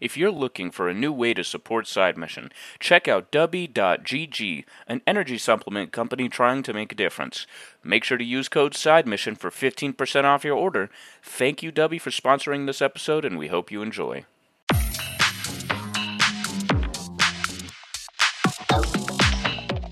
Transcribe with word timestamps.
If 0.00 0.16
you're 0.16 0.30
looking 0.30 0.70
for 0.70 0.88
a 0.88 0.94
new 0.94 1.12
way 1.12 1.34
to 1.34 1.42
support 1.42 1.86
Side 1.86 2.16
Mission, 2.16 2.52
check 2.78 3.08
out 3.08 3.32
Dubby.gg, 3.32 4.64
an 4.86 5.02
energy 5.06 5.38
supplement 5.38 5.92
company 5.92 6.28
trying 6.28 6.62
to 6.62 6.72
make 6.72 6.92
a 6.92 6.96
difference. 6.96 7.46
Make 7.82 8.04
sure 8.04 8.18
to 8.18 8.24
use 8.24 8.48
code 8.48 8.74
Side 8.74 9.08
Mission 9.08 9.34
for 9.34 9.50
15% 9.50 10.24
off 10.24 10.44
your 10.44 10.56
order. 10.56 10.88
Thank 11.22 11.62
you, 11.62 11.72
Dubby, 11.72 12.00
for 12.00 12.10
sponsoring 12.10 12.66
this 12.66 12.80
episode, 12.80 13.24
and 13.24 13.36
we 13.38 13.48
hope 13.48 13.72
you 13.72 13.82
enjoy. 13.82 14.24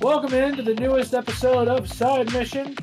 Welcome 0.01 0.35
into 0.35 0.63
the 0.63 0.77
newest 0.79 1.15
episode 1.15 1.67
of 1.67 1.93
Side 1.93 2.33
Mission. 2.33 2.77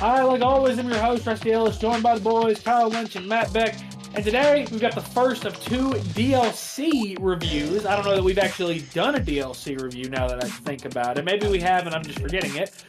I, 0.00 0.22
like 0.22 0.42
always, 0.42 0.78
am 0.78 0.88
your 0.88 1.00
host, 1.00 1.26
Rusty 1.26 1.50
Ellis, 1.50 1.78
joined 1.78 2.02
by 2.04 2.14
the 2.14 2.20
boys 2.20 2.60
Kyle 2.60 2.88
Lynch 2.88 3.16
and 3.16 3.26
Matt 3.26 3.52
Beck. 3.52 3.74
And 4.12 4.24
today 4.24 4.66
we've 4.72 4.80
got 4.80 4.96
the 4.96 5.00
first 5.00 5.44
of 5.44 5.58
two 5.62 5.90
DLC 5.90 7.16
reviews. 7.20 7.86
I 7.86 7.94
don't 7.94 8.04
know 8.04 8.16
that 8.16 8.24
we've 8.24 8.38
actually 8.38 8.80
done 8.92 9.14
a 9.14 9.20
DLC 9.20 9.80
review 9.80 10.10
now 10.10 10.26
that 10.26 10.42
I 10.42 10.48
think 10.48 10.84
about 10.84 11.16
it. 11.16 11.24
Maybe 11.24 11.46
we 11.46 11.60
have 11.60 11.86
and 11.86 11.94
I'm 11.94 12.02
just 12.02 12.18
forgetting 12.18 12.56
it. 12.56 12.84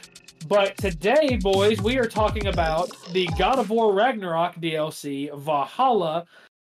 But 0.48 0.76
today, 0.78 1.38
boys, 1.40 1.80
we 1.80 1.96
are 1.96 2.06
talking 2.06 2.48
about 2.48 2.90
the 3.12 3.28
God 3.38 3.60
of 3.60 3.70
War 3.70 3.94
Ragnarok 3.94 4.56
DLC, 4.56 5.32
Valhalla. 5.38 6.26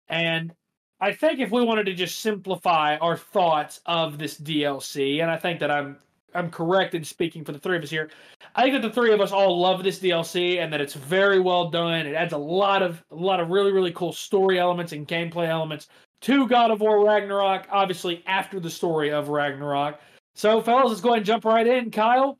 And 0.08 0.54
I 1.00 1.12
think 1.12 1.40
if 1.40 1.50
we 1.50 1.64
wanted 1.64 1.86
to 1.86 1.94
just 1.94 2.20
simplify 2.20 2.96
our 2.98 3.16
thoughts 3.16 3.80
of 3.86 4.18
this 4.18 4.40
DLC, 4.40 5.20
and 5.20 5.32
I 5.32 5.36
think 5.36 5.58
that 5.58 5.70
I'm 5.72 5.98
I'm 6.34 6.50
correct 6.50 6.94
in 6.94 7.04
speaking 7.04 7.44
for 7.44 7.52
the 7.52 7.58
three 7.58 7.76
of 7.76 7.82
us 7.82 7.90
here. 7.90 8.10
I 8.54 8.62
think 8.62 8.74
that 8.74 8.82
the 8.82 8.94
three 8.94 9.12
of 9.12 9.20
us 9.20 9.32
all 9.32 9.60
love 9.60 9.82
this 9.82 10.00
DLC 10.00 10.62
and 10.62 10.72
that 10.72 10.80
it's 10.80 10.94
very 10.94 11.40
well 11.40 11.70
done. 11.70 12.06
It 12.06 12.14
adds 12.14 12.32
a 12.32 12.38
lot 12.38 12.82
of 12.82 13.02
a 13.10 13.14
lot 13.14 13.40
of 13.40 13.50
really 13.50 13.72
really 13.72 13.92
cool 13.92 14.12
story 14.12 14.58
elements 14.58 14.92
and 14.92 15.06
gameplay 15.06 15.48
elements 15.48 15.88
to 16.22 16.48
God 16.48 16.70
of 16.70 16.80
War 16.80 17.04
Ragnarok. 17.04 17.66
Obviously, 17.70 18.22
after 18.26 18.60
the 18.60 18.70
story 18.70 19.10
of 19.10 19.28
Ragnarok. 19.28 20.00
So, 20.34 20.60
fellas, 20.60 20.88
let's 20.88 21.00
go 21.00 21.10
ahead 21.10 21.18
and 21.18 21.26
jump 21.26 21.44
right 21.44 21.66
in. 21.66 21.92
Kyle, 21.92 22.38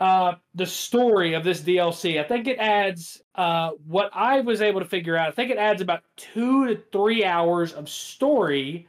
uh, 0.00 0.34
the 0.54 0.66
story 0.66 1.34
of 1.34 1.44
this 1.44 1.60
DLC. 1.60 2.20
I 2.20 2.26
think 2.26 2.48
it 2.48 2.58
adds 2.58 3.22
uh, 3.34 3.70
what 3.86 4.10
I 4.12 4.40
was 4.40 4.60
able 4.60 4.80
to 4.80 4.86
figure 4.86 5.16
out. 5.16 5.28
I 5.28 5.30
think 5.30 5.50
it 5.50 5.58
adds 5.58 5.80
about 5.80 6.02
two 6.16 6.66
to 6.66 6.82
three 6.92 7.24
hours 7.24 7.72
of 7.72 7.88
story 7.88 8.88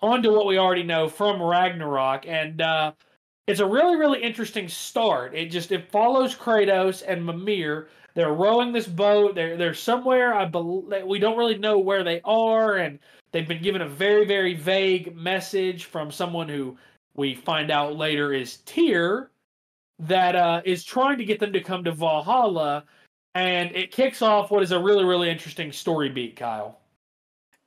onto 0.00 0.32
what 0.32 0.46
we 0.46 0.58
already 0.58 0.82
know 0.82 1.08
from 1.08 1.40
Ragnarok, 1.40 2.26
and 2.26 2.60
uh, 2.60 2.92
it's 3.46 3.60
a 3.60 3.66
really 3.66 3.96
really 3.96 4.22
interesting 4.22 4.68
start. 4.68 5.34
It 5.34 5.46
just 5.46 5.72
it 5.72 5.90
follows 5.90 6.34
Kratos 6.34 7.02
and 7.06 7.24
Mimir. 7.24 7.88
They're 8.14 8.32
rowing 8.32 8.72
this 8.72 8.86
boat. 8.86 9.34
They're 9.34 9.56
they're 9.56 9.74
somewhere. 9.74 10.34
I 10.34 10.44
believe 10.46 11.04
we 11.06 11.18
don't 11.18 11.36
really 11.36 11.58
know 11.58 11.78
where 11.78 12.04
they 12.04 12.20
are, 12.24 12.76
and 12.76 12.98
they've 13.32 13.48
been 13.48 13.62
given 13.62 13.82
a 13.82 13.88
very 13.88 14.24
very 14.24 14.54
vague 14.54 15.14
message 15.16 15.84
from 15.84 16.10
someone 16.10 16.48
who 16.48 16.76
we 17.16 17.34
find 17.34 17.70
out 17.70 17.96
later 17.96 18.32
is 18.32 18.58
Tyr 18.58 19.30
that 20.00 20.34
uh, 20.36 20.62
is 20.64 20.84
trying 20.84 21.18
to 21.18 21.24
get 21.24 21.38
them 21.38 21.52
to 21.52 21.60
come 21.60 21.84
to 21.84 21.92
Valhalla, 21.92 22.84
and 23.34 23.70
it 23.74 23.92
kicks 23.92 24.22
off 24.22 24.50
what 24.50 24.62
is 24.62 24.72
a 24.72 24.78
really 24.78 25.04
really 25.04 25.30
interesting 25.30 25.70
story 25.72 26.08
beat, 26.08 26.36
Kyle. 26.36 26.78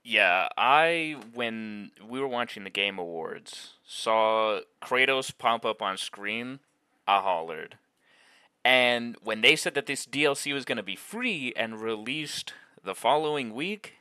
Yeah, 0.09 0.47
I 0.55 1.17
when 1.33 1.91
we 2.01 2.21
were 2.21 2.29
watching 2.29 2.63
the 2.63 2.69
Game 2.69 2.97
Awards, 2.97 3.73
saw 3.85 4.61
Kratos 4.81 5.37
pop 5.37 5.65
up 5.65 5.81
on 5.81 5.97
screen, 5.97 6.61
I 7.05 7.19
hollered. 7.19 7.77
And 8.63 9.17
when 9.21 9.41
they 9.41 9.57
said 9.57 9.73
that 9.73 9.85
this 9.85 10.05
DLC 10.05 10.53
was 10.53 10.63
going 10.63 10.77
to 10.77 10.83
be 10.83 10.95
free 10.95 11.51
and 11.57 11.81
released 11.81 12.53
the 12.85 12.95
following 12.95 13.53
week, 13.53 13.95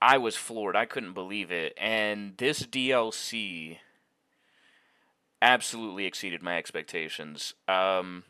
I 0.00 0.18
was 0.18 0.36
floored. 0.36 0.76
I 0.76 0.84
couldn't 0.84 1.14
believe 1.14 1.50
it. 1.50 1.76
And 1.76 2.36
this 2.36 2.62
DLC 2.62 3.78
absolutely 5.42 6.04
exceeded 6.04 6.44
my 6.44 6.56
expectations. 6.58 7.54
Um, 7.66 8.22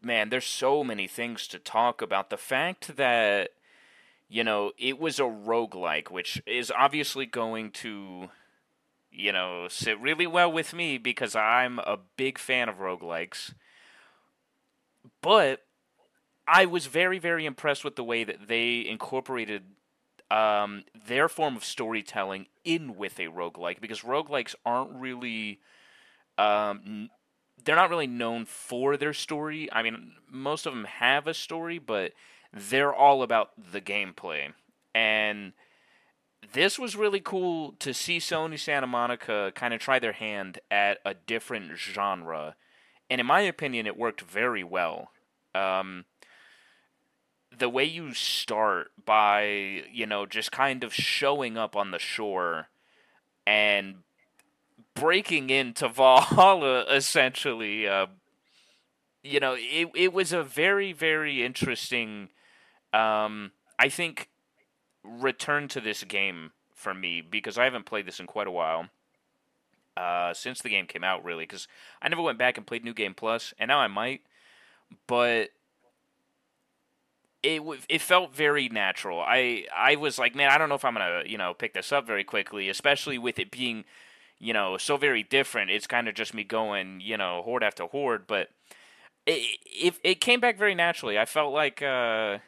man, 0.00 0.30
there's 0.30 0.46
so 0.46 0.82
many 0.82 1.06
things 1.06 1.46
to 1.48 1.58
talk 1.58 2.00
about. 2.00 2.30
The 2.30 2.38
fact 2.38 2.96
that 2.96 3.50
you 4.30 4.44
know, 4.44 4.70
it 4.78 4.98
was 5.00 5.18
a 5.18 5.24
roguelike, 5.24 6.10
which 6.10 6.40
is 6.46 6.70
obviously 6.70 7.26
going 7.26 7.72
to, 7.72 8.28
you 9.10 9.32
know, 9.32 9.66
sit 9.68 10.00
really 10.00 10.26
well 10.26 10.50
with 10.52 10.72
me 10.72 10.98
because 10.98 11.34
I'm 11.34 11.80
a 11.80 11.98
big 12.16 12.38
fan 12.38 12.68
of 12.68 12.76
roguelikes. 12.76 13.54
But 15.20 15.64
I 16.46 16.64
was 16.64 16.86
very, 16.86 17.18
very 17.18 17.44
impressed 17.44 17.82
with 17.82 17.96
the 17.96 18.04
way 18.04 18.22
that 18.22 18.46
they 18.46 18.86
incorporated 18.86 19.64
um, 20.30 20.84
their 21.08 21.28
form 21.28 21.56
of 21.56 21.64
storytelling 21.64 22.46
in 22.64 22.96
with 22.96 23.18
a 23.18 23.26
roguelike 23.26 23.80
because 23.80 24.02
roguelikes 24.02 24.54
aren't 24.64 24.92
really. 24.92 25.58
Um, 26.38 27.10
they're 27.64 27.76
not 27.76 27.90
really 27.90 28.06
known 28.06 28.44
for 28.44 28.96
their 28.96 29.12
story. 29.12 29.68
I 29.72 29.82
mean, 29.82 30.12
most 30.30 30.66
of 30.66 30.72
them 30.72 30.84
have 30.84 31.26
a 31.26 31.34
story, 31.34 31.78
but 31.78 32.12
they're 32.52 32.94
all 32.94 33.22
about 33.22 33.50
the 33.72 33.80
gameplay. 33.80 34.52
And 34.94 35.52
this 36.52 36.78
was 36.78 36.96
really 36.96 37.20
cool 37.20 37.74
to 37.78 37.94
see 37.94 38.18
Sony 38.18 38.58
Santa 38.58 38.86
Monica 38.86 39.52
kind 39.54 39.72
of 39.74 39.80
try 39.80 39.98
their 39.98 40.12
hand 40.12 40.58
at 40.70 40.98
a 41.04 41.14
different 41.14 41.76
genre. 41.76 42.56
And 43.08 43.20
in 43.20 43.26
my 43.26 43.40
opinion, 43.40 43.86
it 43.86 43.96
worked 43.96 44.22
very 44.22 44.64
well. 44.64 45.10
Um, 45.54 46.04
the 47.56 47.68
way 47.68 47.84
you 47.84 48.14
start 48.14 48.92
by, 49.04 49.84
you 49.92 50.06
know, 50.06 50.26
just 50.26 50.52
kind 50.52 50.84
of 50.84 50.94
showing 50.94 51.56
up 51.56 51.76
on 51.76 51.90
the 51.90 51.98
shore 51.98 52.68
and 53.46 53.96
breaking 54.94 55.50
into 55.50 55.88
Valhalla, 55.92 56.84
essentially. 56.84 57.86
Uh, 57.86 58.06
you 59.22 59.40
know, 59.40 59.54
it, 59.58 59.88
it 59.94 60.12
was 60.12 60.32
a 60.32 60.42
very, 60.42 60.92
very 60.92 61.44
interesting 61.44 62.30
um, 62.92 63.52
I 63.78 63.88
think 63.88 64.28
return 65.02 65.68
to 65.68 65.80
this 65.80 66.04
game 66.04 66.52
for 66.74 66.94
me 66.94 67.20
because 67.20 67.58
I 67.58 67.64
haven't 67.64 67.86
played 67.86 68.06
this 68.06 68.20
in 68.20 68.26
quite 68.26 68.46
a 68.46 68.52
while. 68.52 68.86
Uh, 69.96 70.32
since 70.32 70.62
the 70.62 70.70
game 70.70 70.86
came 70.86 71.04
out, 71.04 71.24
really, 71.24 71.44
because 71.44 71.68
I 72.00 72.08
never 72.08 72.22
went 72.22 72.38
back 72.38 72.56
and 72.56 72.66
played 72.66 72.84
New 72.84 72.94
Game 72.94 73.12
Plus, 73.12 73.52
and 73.58 73.68
now 73.68 73.80
I 73.80 73.88
might, 73.88 74.22
but 75.06 75.50
it 77.42 77.62
it 77.88 78.00
felt 78.00 78.34
very 78.34 78.68
natural. 78.68 79.20
I 79.20 79.66
I 79.76 79.96
was 79.96 80.18
like, 80.18 80.34
man, 80.34 80.50
I 80.50 80.58
don't 80.58 80.68
know 80.68 80.74
if 80.76 80.84
I'm 80.84 80.94
gonna 80.94 81.24
you 81.26 81.36
know 81.36 81.54
pick 81.54 81.74
this 81.74 81.92
up 81.92 82.06
very 82.06 82.24
quickly, 82.24 82.68
especially 82.68 83.18
with 83.18 83.38
it 83.38 83.50
being 83.50 83.84
you 84.38 84.52
know 84.52 84.78
so 84.78 84.96
very 84.96 85.22
different. 85.22 85.70
It's 85.70 85.86
kind 85.86 86.08
of 86.08 86.14
just 86.14 86.34
me 86.34 86.44
going 86.44 87.00
you 87.02 87.16
know 87.16 87.42
horde 87.42 87.64
after 87.64 87.84
horde, 87.84 88.26
but 88.26 88.48
it 89.26 89.58
it, 89.66 89.94
it 90.02 90.20
came 90.20 90.40
back 90.40 90.56
very 90.56 90.74
naturally. 90.74 91.18
I 91.18 91.24
felt 91.24 91.52
like. 91.52 91.82
Uh, 91.82 92.38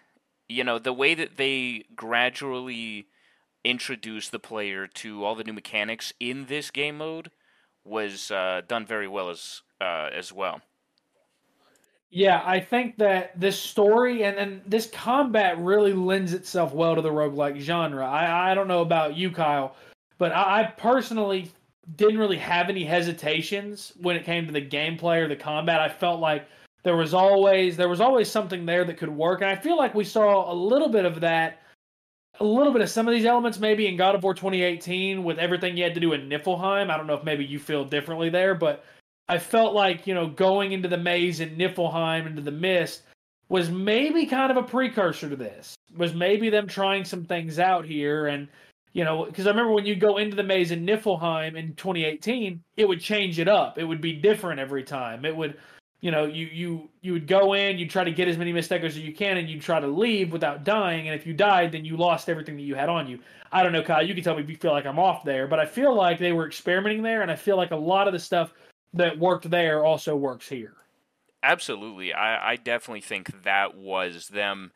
you 0.53 0.65
know 0.65 0.79
the 0.79 0.93
way 0.93 1.15
that 1.15 1.37
they 1.37 1.85
gradually 1.97 3.07
introduce 3.65 4.29
the 4.29 4.39
player 4.39 4.87
to 4.87 5.25
all 5.25 5.35
the 5.35 5.45
new 5.45 5.53
mechanics 5.53 6.13
in 6.21 6.47
this 6.47 6.71
game 6.71 6.99
mode 6.99 7.31
was 7.85 8.31
uh, 8.31 8.63
done 8.67 8.87
very 8.87 9.09
well 9.09 9.31
as 9.31 9.63
uh, 9.81 10.09
as 10.13 10.33
well. 10.33 10.61
Yeah, 12.11 12.43
I 12.45 12.61
think 12.61 12.99
that 12.99 13.41
this 13.41 13.59
story 13.59 14.25
and, 14.25 14.37
and 14.37 14.61
this 14.67 14.87
combat 14.91 15.59
really 15.59 15.95
lends 15.95 16.35
itself 16.35 16.75
well 16.75 16.95
to 16.95 17.01
the 17.01 17.11
roguelike 17.11 17.59
genre. 17.59 18.07
I, 18.07 18.51
I 18.51 18.55
don't 18.55 18.69
know 18.69 18.83
about 18.83 19.17
you, 19.17 19.31
Kyle, 19.31 19.77
but 20.19 20.31
I, 20.31 20.61
I 20.61 20.65
personally 20.77 21.51
didn't 21.97 22.19
really 22.19 22.37
have 22.37 22.69
any 22.69 22.85
hesitations 22.85 23.95
when 24.01 24.15
it 24.15 24.25
came 24.25 24.47
to 24.47 24.53
the 24.53 24.61
gameplay 24.61 25.23
or 25.23 25.29
the 25.29 25.37
combat. 25.37 25.81
I 25.81 25.89
felt 25.89 26.21
like 26.21 26.47
there 26.83 26.97
was 26.97 27.15
always 27.15 27.77
there 27.77 27.89
was 27.89 28.01
always 28.01 28.31
something 28.31 28.67
there 28.67 28.85
that 28.85 28.97
could 28.97 29.09
work, 29.09 29.41
and 29.41 29.51
I 29.51 29.57
feel 29.57 29.77
like 29.77 29.95
we 29.95 30.05
saw 30.05 30.53
a 30.53 30.55
little 30.55 30.89
bit 30.89 31.05
of 31.05 31.21
that, 31.21 31.63
a 32.41 32.45
little 32.45 32.73
bit 32.73 32.83
of 32.83 32.91
some 32.91 33.07
of 33.07 33.15
these 33.15 33.25
elements 33.25 33.59
maybe 33.59 33.87
in 33.87 33.97
God 33.97 34.15
of 34.15 34.23
War 34.23 34.35
2018 34.35 35.23
with 35.23 35.39
everything 35.39 35.77
you 35.77 35.85
had 35.85 35.95
to 35.95 36.01
do 36.01 36.13
in 36.13 36.29
Niflheim. 36.29 36.91
I 36.91 36.97
don't 36.97 37.07
know 37.07 37.15
if 37.15 37.25
maybe 37.25 37.45
you 37.45 37.59
feel 37.59 37.85
differently 37.85 38.31
there, 38.31 38.55
but 38.55 38.85
I 39.29 39.39
felt 39.39 39.75
like 39.75 40.07
you 40.07 40.15
know 40.15 40.27
going 40.27 40.73
into 40.73 40.89
the 40.89 40.99
maze 40.99 41.41
in 41.41 41.57
Niflheim 41.57 42.27
into 42.27 42.43
the 42.43 42.51
mist 42.51 43.03
was 43.49 43.71
maybe 43.71 44.27
kind 44.27 44.51
of 44.51 44.57
a 44.57 44.63
precursor 44.63 45.29
to 45.29 45.37
this. 45.37 45.75
Was 45.97 46.15
maybe 46.15 46.49
them 46.49 46.67
trying 46.67 47.05
some 47.05 47.25
things 47.25 47.59
out 47.59 47.85
here 47.85 48.27
and 48.27 48.49
you 48.95 49.05
know, 49.05 49.25
because 49.25 49.47
I 49.47 49.51
remember 49.51 49.73
when 49.73 49.87
you 49.87 49.97
go 49.97 50.19
into 50.19 50.37
the 50.37 50.43
maze 50.43 50.71
in 50.71 50.85
Niflheim 50.85 51.57
in 51.57 51.75
2018, 51.77 52.63
it 52.77 52.87
would 52.87 53.01
change 53.01 53.39
it 53.39 53.49
up. 53.49 53.79
It 53.79 53.85
would 53.85 54.03
be 54.03 54.13
different 54.13 54.61
every 54.61 54.85
time. 54.85 55.25
It 55.25 55.35
would 55.35 55.57
you 56.03 56.11
know, 56.11 56.25
you 56.25 56.47
you 56.53 56.91
you 57.01 57.13
would 57.13 57.29
go 57.29 57.55
in, 57.55 57.79
you'd 57.79 57.89
try 57.89 58.03
to 58.03 58.11
get 58.11 58.27
as 58.27 58.37
many 58.37 58.53
mistakes 58.53 58.85
as 58.85 58.99
you 58.99 59.15
can, 59.15 59.39
and 59.39 59.49
you'd 59.49 59.63
try 59.63 59.79
to 59.79 59.87
leave 59.87 60.33
without 60.33 60.65
dying. 60.65 61.09
And 61.09 61.19
if 61.19 61.27
you 61.27 61.33
died, 61.33 61.71
then 61.71 61.85
you 61.85 61.97
lost 61.97 62.29
everything 62.29 62.57
that 62.57 62.63
you 62.63 62.75
had 62.75 62.89
on 62.89 63.07
you. 63.07 63.21
I 63.53 63.63
don't 63.63 63.73
know, 63.73 63.85
Kyle. 63.85 64.05
You 64.05 64.13
can 64.13 64.25
tell 64.25 64.35
me 64.35 64.43
if 64.43 64.51
you 64.51 64.57
feel 64.57 64.73
like 64.73 64.85
I'm 64.85 64.99
off 64.99 65.23
there, 65.23 65.47
but 65.47 65.61
I 65.61 65.65
feel 65.65 65.95
like 65.95 66.19
they 66.19 66.33
were 66.33 66.47
experimenting 66.47 67.03
there, 67.03 67.23
and 67.23 67.31
I 67.31 67.37
feel 67.37 67.57
like 67.57 67.71
a 67.71 67.77
lot 67.77 68.09
of 68.09 68.13
the 68.13 68.19
stuff 68.19 68.53
that 68.95 69.17
worked 69.17 69.49
there 69.49 69.85
also 69.85 70.17
works 70.17 70.49
here. 70.49 70.75
Absolutely, 71.45 72.13
I, 72.13 72.53
I 72.53 72.57
definitely 72.57 73.01
think 73.01 73.45
that 73.45 73.77
was 73.77 74.29
them, 74.29 74.73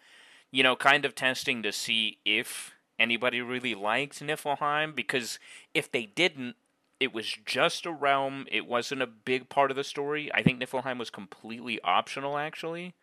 you 0.52 0.62
know, 0.62 0.76
kind 0.76 1.04
of 1.04 1.16
testing 1.16 1.60
to 1.64 1.72
see 1.72 2.18
if 2.24 2.72
anybody 3.00 3.40
really 3.40 3.74
liked 3.74 4.20
Niflheim 4.20 4.94
because 4.94 5.40
if 5.74 5.90
they 5.90 6.06
didn't, 6.06 6.54
it 7.00 7.12
was 7.12 7.36
just 7.44 7.86
a 7.86 7.92
realm. 7.92 8.46
It 8.50 8.66
wasn't 8.66 9.02
a 9.02 9.06
big 9.06 9.48
part 9.48 9.70
of 9.70 9.76
the 9.76 9.84
story. 9.84 10.30
I 10.32 10.42
think 10.42 10.60
Niflheim 10.60 10.98
was 10.98 11.10
completely 11.10 11.80
optional, 11.82 12.38
actually. 12.38 12.94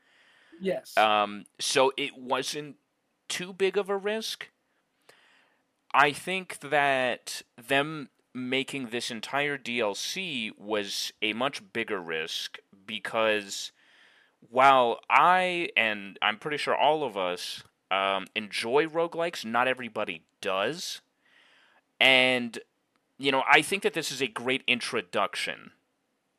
Yes. 0.59 0.97
Um, 0.97 1.45
so 1.59 1.91
it 1.97 2.17
wasn't 2.17 2.77
too 3.27 3.53
big 3.53 3.77
of 3.77 3.89
a 3.89 3.97
risk. 3.97 4.49
I 5.93 6.11
think 6.11 6.59
that 6.61 7.43
them 7.55 8.09
making 8.33 8.87
this 8.87 9.11
entire 9.11 9.57
DLC 9.57 10.51
was 10.57 11.13
a 11.21 11.33
much 11.33 11.61
bigger 11.71 12.01
risk 12.01 12.57
because 12.85 13.71
while 14.49 14.99
I 15.09 15.69
and 15.77 16.17
I'm 16.21 16.39
pretty 16.39 16.57
sure 16.57 16.75
all 16.75 17.03
of 17.03 17.15
us 17.15 17.63
um, 17.91 18.25
enjoy 18.35 18.85
roguelikes, 18.87 19.45
not 19.45 19.67
everybody 19.67 20.23
does. 20.41 21.01
And, 21.99 22.59
you 23.17 23.31
know, 23.31 23.43
I 23.49 23.61
think 23.61 23.83
that 23.83 23.93
this 23.93 24.11
is 24.11 24.21
a 24.21 24.27
great 24.27 24.63
introduction, 24.67 25.71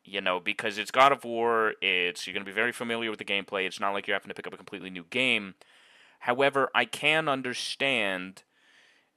you 0.04 0.20
know, 0.20 0.40
because 0.40 0.78
it's 0.78 0.90
God 0.90 1.12
of 1.12 1.24
War, 1.24 1.74
it's 1.80 2.26
you're 2.26 2.34
going 2.34 2.44
to 2.44 2.50
be 2.50 2.54
very 2.54 2.72
familiar 2.72 3.10
with 3.10 3.18
the 3.18 3.24
gameplay, 3.24 3.66
it's 3.66 3.80
not 3.80 3.92
like 3.92 4.06
you're 4.06 4.14
having 4.14 4.28
to 4.28 4.34
pick 4.34 4.46
up 4.46 4.54
a 4.54 4.58
completely 4.58 4.90
new 4.90 5.04
game. 5.10 5.54
However, 6.20 6.70
I 6.74 6.84
can 6.84 7.28
understand 7.28 8.42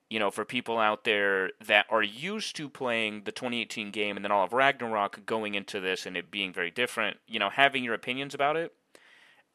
you 0.09 0.19
know, 0.19 0.31
for 0.31 0.45
people 0.45 0.77
out 0.77 1.04
there 1.04 1.51
that 1.65 1.86
are 1.89 2.04
used 2.04 2.56
to 2.56 2.69
playing 2.69 3.24
the 3.25 3.31
2018 3.31 3.92
game 3.92 4.15
and 4.15 4.24
then 4.24 4.31
all 4.31 4.45
of 4.45 4.54
Ragnarok 4.54 5.25
going 5.25 5.56
into 5.56 5.80
this 5.80 6.06
and 6.06 6.15
it 6.15 6.31
being 6.31 6.54
very 6.54 6.71
different, 6.71 7.18
you 7.27 7.39
know, 7.39 7.50
having 7.50 7.83
your 7.83 7.94
opinions 7.94 8.33
about 8.33 8.56
it. 8.56 8.74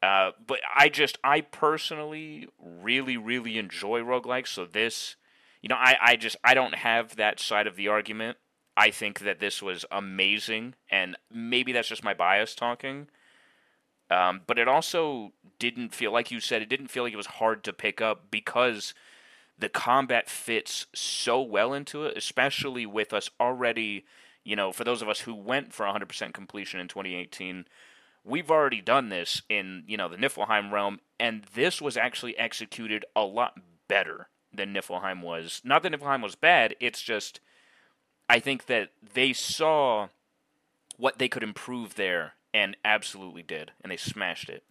Uh, 0.02 0.32
but 0.46 0.60
I 0.76 0.88
just, 0.88 1.16
I 1.25 1.40
personally 1.40 2.49
really, 2.58 3.16
really 3.16 3.56
enjoy 3.56 4.00
roguelikes. 4.00 4.49
So 4.49 4.66
this, 4.66 5.16
you 5.62 5.69
know, 5.69 5.76
I, 5.76 5.97
I 6.03 6.17
just, 6.17 6.37
I 6.44 6.55
don't 6.55 6.75
have 6.75 7.17
that 7.17 7.41
side 7.41 7.67
of 7.67 7.76
the 7.76 7.88
argument. 7.88 8.37
I 8.76 8.91
think 8.91 9.20
that 9.20 9.38
this 9.38 9.62
was 9.62 9.85
amazing. 9.91 10.75
And 10.91 11.17
maybe 11.32 11.73
that's 11.73 11.88
just 11.88 12.05
my 12.05 12.14
bias 12.14 12.55
talking. 12.55 13.09
Um, 14.11 14.43
but 14.47 14.59
it 14.59 14.69
also 14.69 15.32
didn't 15.59 15.94
feel, 15.94 16.12
like 16.12 16.31
you 16.31 16.41
said, 16.41 16.61
it 16.61 16.69
didn't 16.69 16.88
feel 16.88 17.05
like 17.05 17.12
it 17.12 17.17
was 17.19 17.26
hard 17.26 17.64
to 17.64 17.73
pick 17.73 18.00
up 18.00 18.31
because 18.31 18.93
the 19.59 19.69
combat 19.69 20.29
fits 20.29 20.87
so 20.94 21.41
well 21.41 21.73
into 21.73 22.05
it, 22.05 22.17
especially 22.17 22.85
with 22.85 23.12
us 23.12 23.31
already, 23.41 24.05
you 24.44 24.56
know, 24.56 24.73
for 24.73 24.85
those 24.85 25.00
of 25.00 25.09
us 25.09 25.20
who 25.20 25.35
went 25.35 25.73
for 25.73 25.87
100% 25.87 26.35
completion 26.35 26.81
in 26.81 26.88
2018, 26.88 27.67
we've 28.25 28.50
already 28.50 28.81
done 28.81 29.09
this 29.09 29.43
in, 29.49 29.85
you 29.87 29.97
know, 29.97 30.09
the 30.09 30.17
Niflheim 30.17 30.73
realm, 30.73 30.99
and 31.20 31.44
this 31.55 31.81
was 31.81 31.97
actually 31.97 32.37
executed 32.37 33.05
a 33.14 33.23
lot 33.23 33.59
better 33.88 34.29
than 34.54 34.75
Niflheim 34.75 35.22
was. 35.22 35.60
Not 35.64 35.82
that 35.82 35.93
Niflheim 35.93 36.22
was 36.22 36.34
bad, 36.34 36.76
it's 36.81 37.02
just, 37.02 37.40
I 38.28 38.38
think 38.38 38.66
that 38.66 38.90
they 39.14 39.32
saw 39.32 40.08
what 40.96 41.19
they 41.19 41.28
could 41.28 41.43
improve 41.43 41.94
there 41.94 42.34
and 42.54 42.76
absolutely 42.84 43.43
did, 43.43 43.72
and 43.82 43.90
they 43.90 43.96
smashed 43.96 44.49
it. 44.49 44.64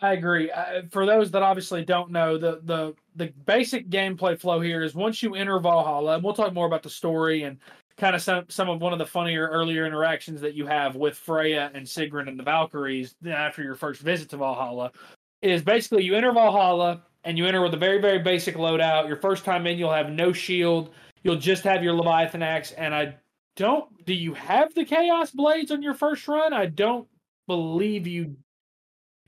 I 0.00 0.12
agree. 0.12 0.50
Uh, 0.50 0.82
for 0.90 1.06
those 1.06 1.30
that 1.30 1.42
obviously 1.42 1.84
don't 1.84 2.10
know, 2.10 2.36
the 2.36 2.60
the 2.64 2.94
the 3.14 3.32
basic 3.46 3.88
gameplay 3.88 4.38
flow 4.38 4.60
here 4.60 4.82
is 4.82 4.94
once 4.94 5.22
you 5.22 5.34
enter 5.34 5.58
Valhalla, 5.58 6.14
and 6.14 6.24
we'll 6.24 6.34
talk 6.34 6.52
more 6.52 6.66
about 6.66 6.82
the 6.82 6.90
story 6.90 7.44
and 7.44 7.58
kind 7.96 8.14
of 8.14 8.20
some 8.20 8.44
some 8.48 8.68
of 8.68 8.82
one 8.82 8.92
of 8.92 8.98
the 8.98 9.06
funnier 9.06 9.48
earlier 9.48 9.86
interactions 9.86 10.40
that 10.42 10.54
you 10.54 10.66
have 10.66 10.96
with 10.96 11.16
Freya 11.16 11.70
and 11.72 11.86
Sigrun 11.86 12.28
and 12.28 12.38
the 12.38 12.42
Valkyries 12.42 13.14
after 13.26 13.62
your 13.62 13.74
first 13.74 14.02
visit 14.02 14.28
to 14.30 14.36
Valhalla. 14.36 14.92
Is 15.40 15.62
basically 15.62 16.04
you 16.04 16.14
enter 16.14 16.32
Valhalla 16.32 17.02
and 17.26 17.36
you 17.36 17.46
enter 17.46 17.60
with 17.62 17.74
a 17.74 17.78
very 17.78 18.00
very 18.00 18.20
basic 18.20 18.56
loadout. 18.56 19.06
Your 19.06 19.16
first 19.16 19.44
time 19.44 19.66
in, 19.66 19.76
you'll 19.78 19.92
have 19.92 20.10
no 20.10 20.32
shield. 20.32 20.94
You'll 21.22 21.36
just 21.36 21.64
have 21.64 21.82
your 21.82 21.92
Leviathan 21.92 22.42
axe, 22.42 22.72
and 22.72 22.94
I 22.94 23.16
don't. 23.56 24.04
Do 24.06 24.14
you 24.14 24.32
have 24.34 24.74
the 24.74 24.84
Chaos 24.84 25.32
blades 25.32 25.70
on 25.70 25.82
your 25.82 25.94
first 25.94 26.26
run? 26.28 26.54
I 26.54 26.66
don't 26.66 27.06
believe 27.46 28.06
you 28.06 28.36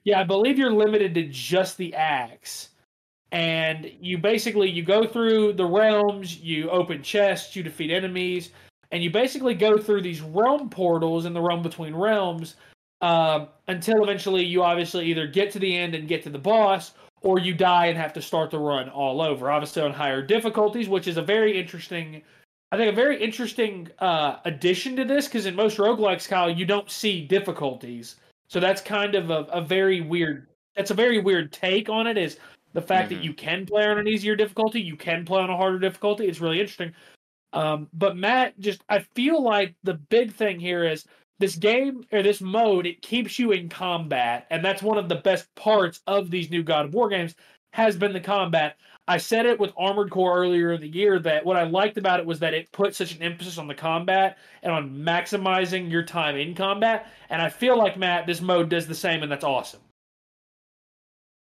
yeah, 0.04 0.20
I 0.20 0.24
believe 0.24 0.58
you're 0.58 0.72
limited 0.72 1.14
to 1.14 1.24
just 1.24 1.76
the 1.76 1.94
axe. 1.94 2.70
And 3.30 3.92
you 4.00 4.16
basically 4.16 4.70
you 4.70 4.82
go 4.82 5.06
through 5.06 5.52
the 5.52 5.66
realms, 5.66 6.38
you 6.38 6.70
open 6.70 7.02
chests, 7.02 7.54
you 7.54 7.62
defeat 7.62 7.90
enemies, 7.90 8.52
and 8.90 9.02
you 9.02 9.10
basically 9.10 9.52
go 9.52 9.76
through 9.76 10.00
these 10.00 10.22
realm 10.22 10.70
portals 10.70 11.26
in 11.26 11.34
the 11.34 11.42
realm 11.42 11.62
between 11.62 11.94
realms 11.94 12.56
um, 13.02 13.48
until 13.66 14.02
eventually 14.02 14.44
you 14.44 14.62
obviously 14.62 15.04
either 15.06 15.26
get 15.26 15.50
to 15.52 15.58
the 15.58 15.76
end 15.76 15.94
and 15.94 16.08
get 16.08 16.22
to 16.22 16.30
the 16.30 16.38
boss, 16.38 16.92
or 17.22 17.38
you 17.38 17.54
die 17.54 17.86
and 17.86 17.98
have 17.98 18.12
to 18.12 18.22
start 18.22 18.50
the 18.50 18.58
run 18.58 18.88
all 18.88 19.20
over. 19.20 19.50
Obviously 19.50 19.82
on 19.82 19.92
higher 19.92 20.22
difficulties, 20.22 20.88
which 20.88 21.08
is 21.08 21.16
a 21.16 21.22
very 21.22 21.58
interesting 21.58 22.22
I 22.70 22.76
think 22.76 22.92
a 22.92 22.96
very 22.96 23.22
interesting 23.22 23.88
uh, 23.98 24.36
addition 24.44 24.94
to 24.96 25.04
this 25.04 25.26
because 25.26 25.46
in 25.46 25.54
most 25.54 25.78
roguelikes, 25.78 26.28
Kyle, 26.28 26.50
you 26.50 26.66
don't 26.66 26.90
see 26.90 27.26
difficulties. 27.26 28.16
So 28.48 28.60
that's 28.60 28.82
kind 28.82 29.14
of 29.14 29.30
a, 29.30 29.44
a 29.50 29.62
very 29.62 30.02
weird. 30.02 30.48
That's 30.76 30.90
a 30.90 30.94
very 30.94 31.18
weird 31.18 31.52
take 31.52 31.88
on 31.88 32.06
it. 32.06 32.18
Is 32.18 32.38
the 32.74 32.82
fact 32.82 33.10
mm-hmm. 33.10 33.20
that 33.20 33.24
you 33.24 33.32
can 33.32 33.64
play 33.64 33.86
on 33.86 33.98
an 33.98 34.06
easier 34.06 34.36
difficulty, 34.36 34.80
you 34.80 34.96
can 34.96 35.24
play 35.24 35.40
on 35.40 35.50
a 35.50 35.56
harder 35.56 35.78
difficulty. 35.78 36.26
It's 36.26 36.40
really 36.40 36.60
interesting. 36.60 36.92
Um, 37.54 37.88
but 37.94 38.16
Matt, 38.16 38.58
just 38.60 38.84
I 38.90 39.00
feel 39.14 39.42
like 39.42 39.74
the 39.82 39.94
big 39.94 40.32
thing 40.34 40.60
here 40.60 40.84
is 40.84 41.06
this 41.38 41.56
game 41.56 42.04
or 42.12 42.22
this 42.22 42.40
mode. 42.40 42.86
It 42.86 43.02
keeps 43.02 43.38
you 43.38 43.52
in 43.52 43.68
combat, 43.68 44.46
and 44.50 44.64
that's 44.64 44.82
one 44.82 44.98
of 44.98 45.08
the 45.08 45.16
best 45.16 45.52
parts 45.54 46.00
of 46.06 46.30
these 46.30 46.50
new 46.50 46.62
God 46.62 46.86
of 46.86 46.94
War 46.94 47.08
games. 47.08 47.34
Has 47.74 47.96
been 47.96 48.14
the 48.14 48.20
combat. 48.20 48.76
I 49.06 49.18
said 49.18 49.46
it 49.46 49.60
with 49.60 49.72
Armored 49.76 50.10
Core 50.10 50.38
earlier 50.38 50.72
in 50.72 50.80
the 50.80 50.88
year 50.88 51.18
that 51.18 51.44
what 51.44 51.56
I 51.56 51.64
liked 51.64 51.96
about 51.96 52.18
it 52.18 52.26
was 52.26 52.38
that 52.40 52.54
it 52.54 52.72
put 52.72 52.94
such 52.94 53.14
an 53.14 53.22
emphasis 53.22 53.56
on 53.58 53.68
the 53.68 53.74
combat 53.74 54.38
and 54.62 54.72
on 54.72 54.90
maximizing 54.90 55.90
your 55.90 56.02
time 56.02 56.36
in 56.36 56.54
combat. 56.54 57.06
And 57.30 57.40
I 57.40 57.50
feel 57.50 57.76
like 57.76 57.96
Matt, 57.96 58.26
this 58.26 58.40
mode 58.40 58.68
does 58.68 58.86
the 58.86 58.94
same, 58.94 59.22
and 59.22 59.30
that's 59.30 59.44
awesome. 59.44 59.80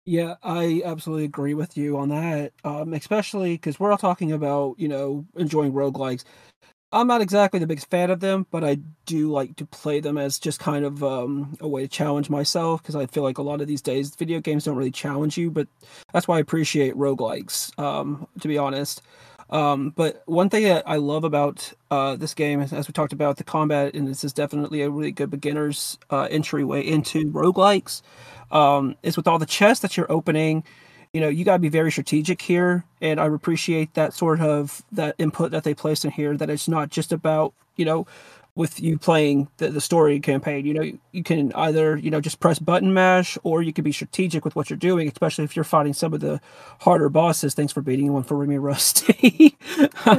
Yeah, 0.05 0.35
I 0.41 0.81
absolutely 0.85 1.25
agree 1.25 1.53
with 1.53 1.75
you 1.75 1.97
on 1.97 2.09
that. 2.09 2.53
Um, 2.63 2.93
especially 2.93 3.53
because 3.53 3.79
we're 3.79 3.91
all 3.91 3.97
talking 3.97 4.31
about 4.31 4.79
you 4.79 4.87
know 4.87 5.25
enjoying 5.35 5.73
roguelikes. 5.73 6.23
I'm 6.91 7.07
not 7.07 7.19
exactly 7.21 7.59
the 7.59 7.67
biggest 7.67 7.89
fan 7.89 8.09
of 8.09 8.21
them, 8.21 8.47
but 8.49 8.63
I 8.63 8.77
do 9.05 9.29
like 9.29 9.57
to 9.57 9.65
play 9.65 9.99
them 9.99 10.17
as 10.17 10.39
just 10.39 10.59
kind 10.59 10.85
of 10.85 11.03
um, 11.03 11.57
a 11.59 11.67
way 11.67 11.81
to 11.81 11.87
challenge 11.87 12.29
myself 12.29 12.81
because 12.81 12.95
I 12.95 13.07
feel 13.07 13.23
like 13.23 13.37
a 13.37 13.41
lot 13.41 13.59
of 13.59 13.67
these 13.67 13.81
days 13.81 14.15
video 14.15 14.39
games 14.39 14.63
don't 14.63 14.77
really 14.77 14.91
challenge 14.91 15.37
you, 15.37 15.51
but 15.51 15.67
that's 16.13 16.29
why 16.29 16.37
I 16.37 16.39
appreciate 16.39 16.95
roguelikes, 16.95 17.77
um, 17.77 18.27
to 18.39 18.47
be 18.47 18.57
honest. 18.57 19.01
Um, 19.49 19.91
but 19.91 20.23
one 20.25 20.49
thing 20.49 20.63
that 20.63 20.83
I 20.87 20.95
love 20.95 21.25
about 21.25 21.73
uh, 21.91 22.15
this 22.15 22.33
game, 22.33 22.61
as 22.61 22.87
we 22.87 22.93
talked 22.93 23.13
about, 23.13 23.37
the 23.37 23.43
combat, 23.43 23.93
and 23.93 24.07
this 24.07 24.23
is 24.23 24.31
definitely 24.31 24.81
a 24.81 24.89
really 24.89 25.11
good 25.11 25.29
beginner's 25.29 25.97
uh, 26.09 26.27
entryway 26.31 26.85
into 26.85 27.31
roguelikes, 27.31 28.01
um, 28.51 28.95
is 29.03 29.17
with 29.17 29.27
all 29.27 29.39
the 29.39 29.45
chests 29.45 29.81
that 29.81 29.97
you're 29.97 30.11
opening 30.11 30.63
you 31.17 31.21
know 31.21 31.29
you 31.29 31.43
got 31.43 31.53
to 31.55 31.59
be 31.59 31.69
very 31.69 31.91
strategic 31.91 32.39
here 32.43 32.85
and 33.01 33.19
i 33.19 33.25
appreciate 33.25 33.91
that 33.95 34.13
sort 34.13 34.39
of 34.39 34.83
that 34.91 35.15
input 35.17 35.49
that 35.49 35.63
they 35.63 35.73
placed 35.73 36.05
in 36.05 36.11
here 36.11 36.37
that 36.37 36.51
it's 36.51 36.67
not 36.67 36.91
just 36.91 37.11
about 37.11 37.55
you 37.75 37.85
know 37.85 38.05
with 38.55 38.79
you 38.79 38.99
playing 38.99 39.47
the, 39.57 39.69
the 39.69 39.81
story 39.81 40.19
campaign. 40.19 40.65
You 40.65 40.73
know 40.75 40.81
you, 40.83 40.99
you 41.11 41.23
can 41.23 41.53
either 41.53 41.97
you 41.97 42.11
know 42.11 42.21
just 42.21 42.39
press 42.39 42.59
button 42.59 42.93
mash 42.93 43.37
or 43.43 43.63
you 43.63 43.73
can 43.73 43.83
be 43.83 43.91
strategic 43.91 44.45
with 44.45 44.55
what 44.55 44.69
you're 44.69 44.77
doing 44.77 45.07
especially 45.07 45.45
if 45.45 45.55
you're 45.55 45.65
fighting 45.65 45.93
some 45.93 46.13
of 46.13 46.19
the 46.21 46.41
harder 46.81 47.09
bosses. 47.09 47.55
Thanks 47.55 47.73
for 47.73 47.81
beating 47.81 48.13
one 48.13 48.23
for 48.23 48.45
me 48.45 48.57
rusty. 48.57 49.57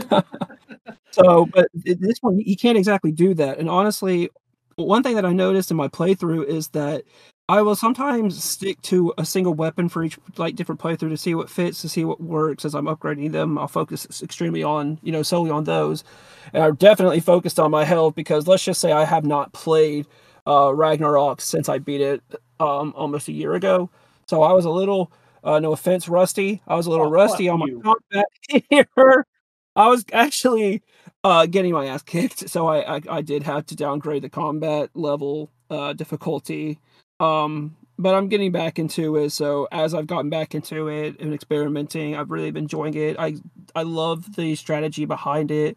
So 1.12 1.46
but 1.46 1.68
this 1.74 2.18
one 2.20 2.38
you 2.38 2.56
can't 2.56 2.78
exactly 2.78 3.12
do 3.12 3.34
that. 3.34 3.58
And 3.58 3.68
honestly 3.70 4.30
one 4.76 5.02
thing 5.02 5.16
that 5.16 5.24
i 5.26 5.32
noticed 5.32 5.70
in 5.72 5.76
my 5.76 5.88
playthrough 5.88 6.44
is 6.46 6.68
that 6.68 7.02
I 7.50 7.62
will 7.62 7.76
sometimes 7.76 8.44
stick 8.44 8.82
to 8.82 9.14
a 9.16 9.24
single 9.24 9.54
weapon 9.54 9.88
for 9.88 10.04
each 10.04 10.18
like 10.36 10.54
different 10.54 10.82
playthrough 10.82 11.08
to 11.08 11.16
see 11.16 11.34
what 11.34 11.48
fits, 11.48 11.80
to 11.80 11.88
see 11.88 12.04
what 12.04 12.20
works 12.20 12.66
as 12.66 12.74
I'm 12.74 12.84
upgrading 12.84 13.32
them. 13.32 13.56
I'll 13.56 13.68
focus 13.68 14.22
extremely 14.22 14.62
on, 14.62 14.98
you 15.02 15.12
know, 15.12 15.22
solely 15.22 15.50
on 15.50 15.64
those. 15.64 16.04
And 16.52 16.62
I'm 16.62 16.74
definitely 16.74 17.20
focused 17.20 17.58
on 17.58 17.70
my 17.70 17.84
health 17.84 18.14
because 18.14 18.46
let's 18.46 18.64
just 18.64 18.82
say 18.82 18.92
I 18.92 19.06
have 19.06 19.24
not 19.24 19.54
played 19.54 20.06
uh, 20.46 20.74
Ragnarok 20.74 21.40
since 21.40 21.70
I 21.70 21.78
beat 21.78 22.02
it 22.02 22.22
um, 22.60 22.92
almost 22.94 23.28
a 23.28 23.32
year 23.32 23.54
ago. 23.54 23.88
So 24.26 24.42
I 24.42 24.52
was 24.52 24.66
a 24.66 24.70
little, 24.70 25.10
uh, 25.42 25.58
no 25.58 25.72
offense, 25.72 26.06
rusty. 26.06 26.60
I 26.68 26.74
was 26.74 26.86
a 26.86 26.90
little 26.90 27.06
oh, 27.06 27.10
rusty 27.10 27.48
on 27.48 27.60
my 27.60 27.70
combat 27.82 28.26
here. 28.68 29.26
I 29.74 29.88
was 29.88 30.04
actually 30.12 30.82
uh, 31.24 31.46
getting 31.46 31.72
my 31.72 31.86
ass 31.86 32.02
kicked, 32.02 32.50
so 32.50 32.66
I, 32.66 32.96
I, 32.96 33.00
I 33.08 33.22
did 33.22 33.44
have 33.44 33.64
to 33.66 33.76
downgrade 33.76 34.22
the 34.22 34.28
combat 34.28 34.90
level 34.94 35.50
uh, 35.70 35.94
difficulty 35.94 36.78
um, 37.20 37.76
but 37.98 38.14
I'm 38.14 38.28
getting 38.28 38.52
back 38.52 38.78
into 38.78 39.16
it. 39.16 39.30
So 39.30 39.66
as 39.72 39.92
I've 39.92 40.06
gotten 40.06 40.30
back 40.30 40.54
into 40.54 40.88
it 40.88 41.18
and 41.20 41.34
experimenting, 41.34 42.14
I've 42.14 42.30
really 42.30 42.50
been 42.50 42.64
enjoying 42.64 42.94
it. 42.94 43.16
I 43.18 43.36
I 43.74 43.82
love 43.82 44.36
the 44.36 44.54
strategy 44.54 45.04
behind 45.04 45.50
it. 45.50 45.76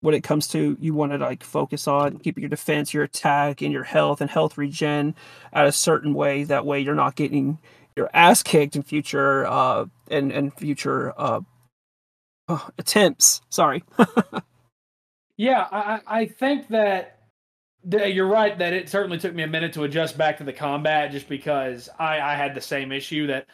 When 0.00 0.14
it 0.14 0.22
comes 0.22 0.46
to 0.48 0.76
you 0.78 0.94
want 0.94 1.12
to 1.12 1.18
like 1.18 1.42
focus 1.42 1.88
on 1.88 2.18
keeping 2.18 2.42
your 2.42 2.50
defense, 2.50 2.92
your 2.92 3.04
attack, 3.04 3.62
and 3.62 3.72
your 3.72 3.82
health 3.82 4.20
and 4.20 4.30
health 4.30 4.58
regen 4.58 5.14
at 5.52 5.66
a 5.66 5.72
certain 5.72 6.14
way. 6.14 6.44
That 6.44 6.66
way 6.66 6.80
you're 6.80 6.94
not 6.94 7.16
getting 7.16 7.58
your 7.96 8.10
ass 8.12 8.42
kicked 8.42 8.76
in 8.76 8.82
future 8.82 9.46
uh 9.46 9.86
and 10.10 10.30
and 10.30 10.52
future 10.54 11.14
uh 11.16 11.40
oh, 12.48 12.68
attempts. 12.78 13.40
Sorry. 13.48 13.82
yeah, 15.38 15.66
I 15.72 16.00
I 16.06 16.26
think 16.26 16.68
that 16.68 17.15
you're 17.92 18.26
right 18.26 18.58
that 18.58 18.72
it 18.72 18.88
certainly 18.88 19.18
took 19.18 19.34
me 19.34 19.42
a 19.42 19.46
minute 19.46 19.72
to 19.74 19.84
adjust 19.84 20.18
back 20.18 20.36
to 20.38 20.44
the 20.44 20.52
combat 20.52 21.12
just 21.12 21.28
because 21.28 21.88
I, 21.98 22.20
I 22.20 22.34
had 22.34 22.54
the 22.54 22.60
same 22.60 22.92
issue 22.92 23.26
that 23.28 23.46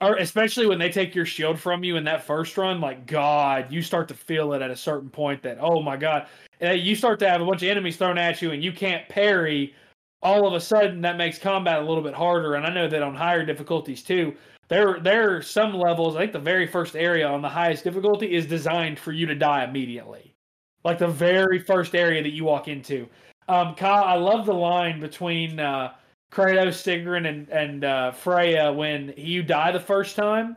or 0.00 0.16
especially 0.16 0.66
when 0.66 0.78
they 0.78 0.90
take 0.90 1.14
your 1.14 1.26
shield 1.26 1.58
from 1.58 1.82
you 1.82 1.96
in 1.96 2.04
that 2.04 2.22
first 2.22 2.56
run, 2.56 2.80
like 2.80 3.04
God, 3.06 3.72
you 3.72 3.82
start 3.82 4.06
to 4.08 4.14
feel 4.14 4.52
it 4.52 4.62
at 4.62 4.70
a 4.70 4.76
certain 4.76 5.10
point 5.10 5.42
that 5.42 5.58
oh 5.60 5.82
my 5.82 5.96
God, 5.96 6.26
you 6.60 6.94
start 6.94 7.18
to 7.20 7.28
have 7.28 7.40
a 7.40 7.46
bunch 7.46 7.62
of 7.62 7.68
enemies 7.68 7.96
thrown 7.96 8.18
at 8.18 8.40
you 8.40 8.52
and 8.52 8.62
you 8.62 8.72
can't 8.72 9.08
parry. 9.08 9.74
All 10.22 10.46
of 10.46 10.52
a 10.52 10.60
sudden, 10.60 11.00
that 11.02 11.16
makes 11.16 11.38
combat 11.38 11.78
a 11.78 11.84
little 11.84 12.02
bit 12.02 12.14
harder. 12.14 12.54
And 12.54 12.66
I 12.66 12.74
know 12.74 12.88
that 12.88 13.02
on 13.02 13.14
higher 13.14 13.44
difficulties 13.44 14.02
too, 14.02 14.34
there 14.68 15.00
there 15.00 15.36
are 15.36 15.42
some 15.42 15.74
levels. 15.74 16.14
I 16.14 16.20
think 16.20 16.32
the 16.32 16.38
very 16.38 16.66
first 16.66 16.94
area 16.94 17.26
on 17.26 17.40
the 17.42 17.48
highest 17.48 17.84
difficulty 17.84 18.34
is 18.34 18.46
designed 18.46 18.98
for 18.98 19.12
you 19.12 19.26
to 19.26 19.34
die 19.34 19.64
immediately, 19.64 20.34
like 20.84 20.98
the 20.98 21.08
very 21.08 21.58
first 21.58 21.94
area 21.94 22.22
that 22.22 22.32
you 22.32 22.44
walk 22.44 22.68
into. 22.68 23.08
Um, 23.48 23.74
Kyle, 23.74 24.04
I 24.04 24.14
love 24.14 24.46
the 24.46 24.54
line 24.54 25.00
between 25.00 25.58
uh, 25.58 25.94
Kratos, 26.30 26.76
Sigrun, 26.82 27.26
and 27.26 27.48
and 27.48 27.84
uh, 27.84 28.12
Freya 28.12 28.72
when 28.72 29.14
you 29.16 29.42
die 29.42 29.72
the 29.72 29.80
first 29.80 30.16
time, 30.16 30.56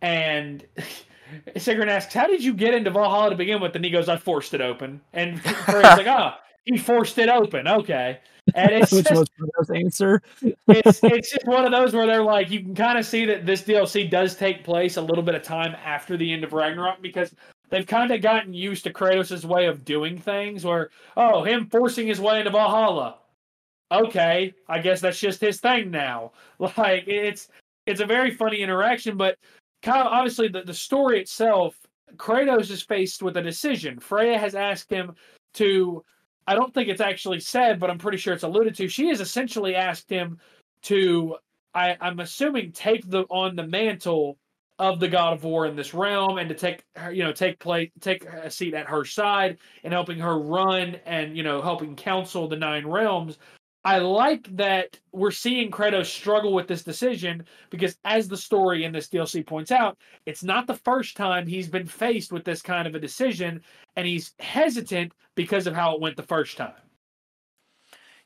and 0.00 0.64
Sigrun 1.56 1.88
asks, 1.88 2.14
"How 2.14 2.26
did 2.26 2.42
you 2.42 2.54
get 2.54 2.74
into 2.74 2.90
Valhalla 2.90 3.30
to 3.30 3.36
begin 3.36 3.60
with?" 3.60 3.76
And 3.76 3.84
he 3.84 3.90
goes, 3.90 4.08
"I 4.08 4.16
forced 4.16 4.54
it 4.54 4.62
open." 4.62 5.00
And 5.12 5.40
Freya's 5.66 5.98
like, 5.98 6.06
"Oh, 6.06 6.32
he 6.64 6.78
forced 6.78 7.18
it 7.18 7.28
open. 7.28 7.68
Okay." 7.68 8.18
And 8.54 8.70
it's 8.70 8.92
Which 8.92 9.06
just, 9.06 9.30
was 9.58 9.70
answer. 9.70 10.22
it's 10.42 11.00
it's 11.02 11.32
just 11.32 11.46
one 11.46 11.66
of 11.66 11.72
those 11.72 11.92
where 11.92 12.06
they're 12.06 12.22
like, 12.22 12.50
you 12.50 12.60
can 12.60 12.74
kind 12.74 12.98
of 12.98 13.04
see 13.04 13.26
that 13.26 13.44
this 13.44 13.62
DLC 13.62 14.08
does 14.08 14.36
take 14.36 14.64
place 14.64 14.96
a 14.96 15.02
little 15.02 15.22
bit 15.22 15.34
of 15.34 15.42
time 15.42 15.76
after 15.84 16.16
the 16.16 16.32
end 16.32 16.44
of 16.44 16.52
Ragnarok 16.52 17.02
because 17.02 17.34
they've 17.70 17.86
kind 17.86 18.10
of 18.10 18.22
gotten 18.22 18.54
used 18.54 18.84
to 18.84 18.92
Kratos' 18.92 19.44
way 19.44 19.66
of 19.66 19.84
doing 19.84 20.18
things 20.18 20.64
where, 20.64 20.90
oh, 21.16 21.42
him 21.44 21.66
forcing 21.66 22.06
his 22.06 22.20
way 22.20 22.38
into 22.38 22.50
Valhalla. 22.50 23.18
Okay, 23.92 24.54
I 24.68 24.80
guess 24.80 25.00
that's 25.00 25.20
just 25.20 25.40
his 25.40 25.60
thing 25.60 25.90
now. 25.90 26.32
Like 26.58 27.04
it's 27.06 27.48
it's 27.86 28.00
a 28.00 28.06
very 28.06 28.32
funny 28.32 28.60
interaction, 28.60 29.16
but 29.16 29.38
Kyle, 29.82 30.08
obviously 30.08 30.48
the, 30.48 30.62
the 30.62 30.74
story 30.74 31.20
itself, 31.20 31.76
Kratos 32.16 32.70
is 32.70 32.82
faced 32.82 33.22
with 33.22 33.36
a 33.36 33.42
decision. 33.42 34.00
Freya 34.00 34.38
has 34.38 34.54
asked 34.54 34.90
him 34.90 35.14
to 35.54 36.04
I 36.48 36.54
don't 36.54 36.72
think 36.72 36.88
it's 36.88 37.00
actually 37.00 37.40
said, 37.40 37.78
but 37.80 37.90
I'm 37.90 37.98
pretty 37.98 38.18
sure 38.18 38.32
it's 38.32 38.44
alluded 38.44 38.74
to. 38.76 38.88
She 38.88 39.08
has 39.08 39.20
essentially 39.20 39.74
asked 39.74 40.10
him 40.10 40.38
to 40.82 41.36
I, 41.74 41.96
I'm 42.00 42.20
assuming 42.20 42.72
take 42.72 43.08
the 43.08 43.22
on 43.24 43.54
the 43.54 43.66
mantle 43.66 44.38
of 44.78 45.00
the 45.00 45.08
God 45.08 45.32
of 45.32 45.44
War 45.44 45.66
in 45.66 45.76
this 45.76 45.94
realm 45.94 46.38
and 46.38 46.48
to 46.48 46.54
take 46.54 46.84
you 47.10 47.24
know 47.24 47.32
take 47.32 47.58
play 47.58 47.90
take 48.00 48.24
a 48.24 48.50
seat 48.50 48.74
at 48.74 48.86
her 48.86 49.04
side 49.04 49.58
and 49.84 49.92
helping 49.92 50.18
her 50.18 50.38
run 50.38 50.96
and 51.06 51.36
you 51.36 51.42
know 51.42 51.62
helping 51.62 51.96
counsel 51.96 52.48
the 52.48 52.56
nine 52.56 52.86
realms. 52.86 53.38
I 53.84 53.98
like 53.98 54.54
that 54.56 54.98
we're 55.12 55.30
seeing 55.30 55.70
Kratos 55.70 56.06
struggle 56.06 56.52
with 56.52 56.66
this 56.66 56.82
decision 56.82 57.44
because 57.70 57.96
as 58.04 58.26
the 58.26 58.36
story 58.36 58.82
in 58.82 58.90
this 58.90 59.08
DLC 59.08 59.46
points 59.46 59.70
out, 59.70 59.96
it's 60.26 60.42
not 60.42 60.66
the 60.66 60.74
first 60.74 61.16
time 61.16 61.46
he's 61.46 61.68
been 61.68 61.86
faced 61.86 62.32
with 62.32 62.44
this 62.44 62.62
kind 62.62 62.88
of 62.88 62.96
a 62.96 62.98
decision 62.98 63.62
and 63.94 64.04
he's 64.04 64.34
hesitant 64.40 65.12
because 65.36 65.68
of 65.68 65.74
how 65.74 65.94
it 65.94 66.00
went 66.00 66.16
the 66.16 66.22
first 66.24 66.56
time. 66.56 66.74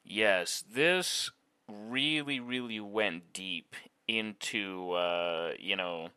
Yes, 0.02 0.64
this 0.73 1.30
really 1.69 2.40
really 2.40 2.80
went 2.80 3.33
deep 3.33 3.76
into 4.09 4.92
uh, 4.92 5.52
you 5.59 5.76
know 5.76 6.09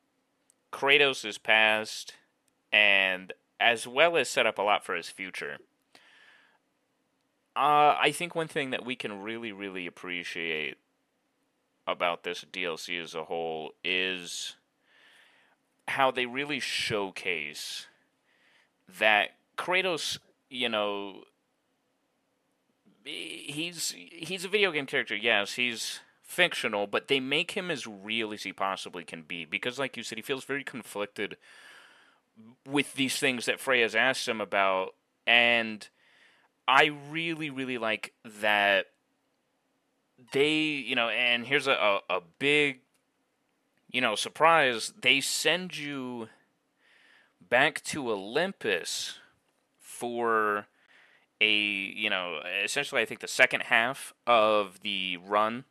Kratos' 0.74 1.42
past, 1.42 2.16
and 2.72 3.32
as 3.60 3.88
well 3.88 4.18
as 4.18 4.28
set 4.28 4.48
up 4.48 4.58
a 4.58 4.64
lot 4.64 4.84
for 4.84 4.96
his 4.96 5.10
future. 5.10 5.58
Uh, 7.56 7.96
I 8.02 8.12
think 8.12 8.34
one 8.34 8.48
thing 8.48 8.72
that 8.72 8.84
we 8.84 8.96
can 8.96 9.22
really, 9.22 9.52
really 9.52 9.86
appreciate 9.86 10.78
about 11.86 12.24
this 12.24 12.44
DLC 12.52 13.02
as 13.02 13.14
a 13.14 13.26
whole 13.26 13.74
is 13.84 14.56
how 15.88 16.10
they 16.10 16.26
really 16.26 16.60
showcase 16.60 17.88
that 19.00 19.32
Kratos, 19.58 20.18
you 20.50 20.70
know, 20.70 21.24
he's 23.04 23.94
he's 23.96 24.46
a 24.46 24.48
video 24.50 24.72
game 24.72 24.88
character. 24.88 25.16
Yes, 25.16 25.54
he's 25.54 26.00
fictional, 26.24 26.88
but 26.88 27.08
they 27.08 27.20
make 27.20 27.52
him 27.52 27.70
as 27.70 27.86
real 27.86 28.34
as 28.34 28.44
he 28.44 28.54
possibly 28.54 29.04
can 29.04 29.22
be 29.22 29.46
because, 29.46 29.78
like 29.78 29.96
you 29.98 30.04
said, 30.04 30.18
he 30.18 30.22
feels 30.24 30.46
very 30.46 30.64
conflicted 30.64 31.38
with 32.68 32.96
these 32.96 33.20
things 33.20 33.46
that 33.46 33.60
Freya's 33.60 33.94
asked 33.94 34.28
him 34.28 34.42
about, 34.42 34.96
and 35.28 35.88
I 36.68 36.92
really, 37.10 37.50
really 37.50 37.78
like 37.78 38.14
that 38.26 38.88
they, 40.32 40.60
you 40.60 40.96
know, 40.96 41.10
and 41.10 41.46
here's 41.46 41.68
a, 41.68 41.74
a, 41.74 42.00
a 42.10 42.22
big, 42.40 42.80
you 43.92 44.02
know, 44.02 44.16
surprise. 44.16 44.94
They 45.00 45.22
send 45.22 45.78
you 45.78 46.30
back 47.50 47.84
to 47.86 48.10
Olympus 48.10 49.20
for 49.80 50.68
a, 51.42 51.52
you 51.54 52.10
know, 52.10 52.40
essentially, 52.64 53.02
I 53.02 53.06
think 53.06 53.20
the 53.20 53.28
second 53.28 53.64
half 53.64 54.14
of 54.26 54.80
the 54.80 55.18
run 55.18 55.66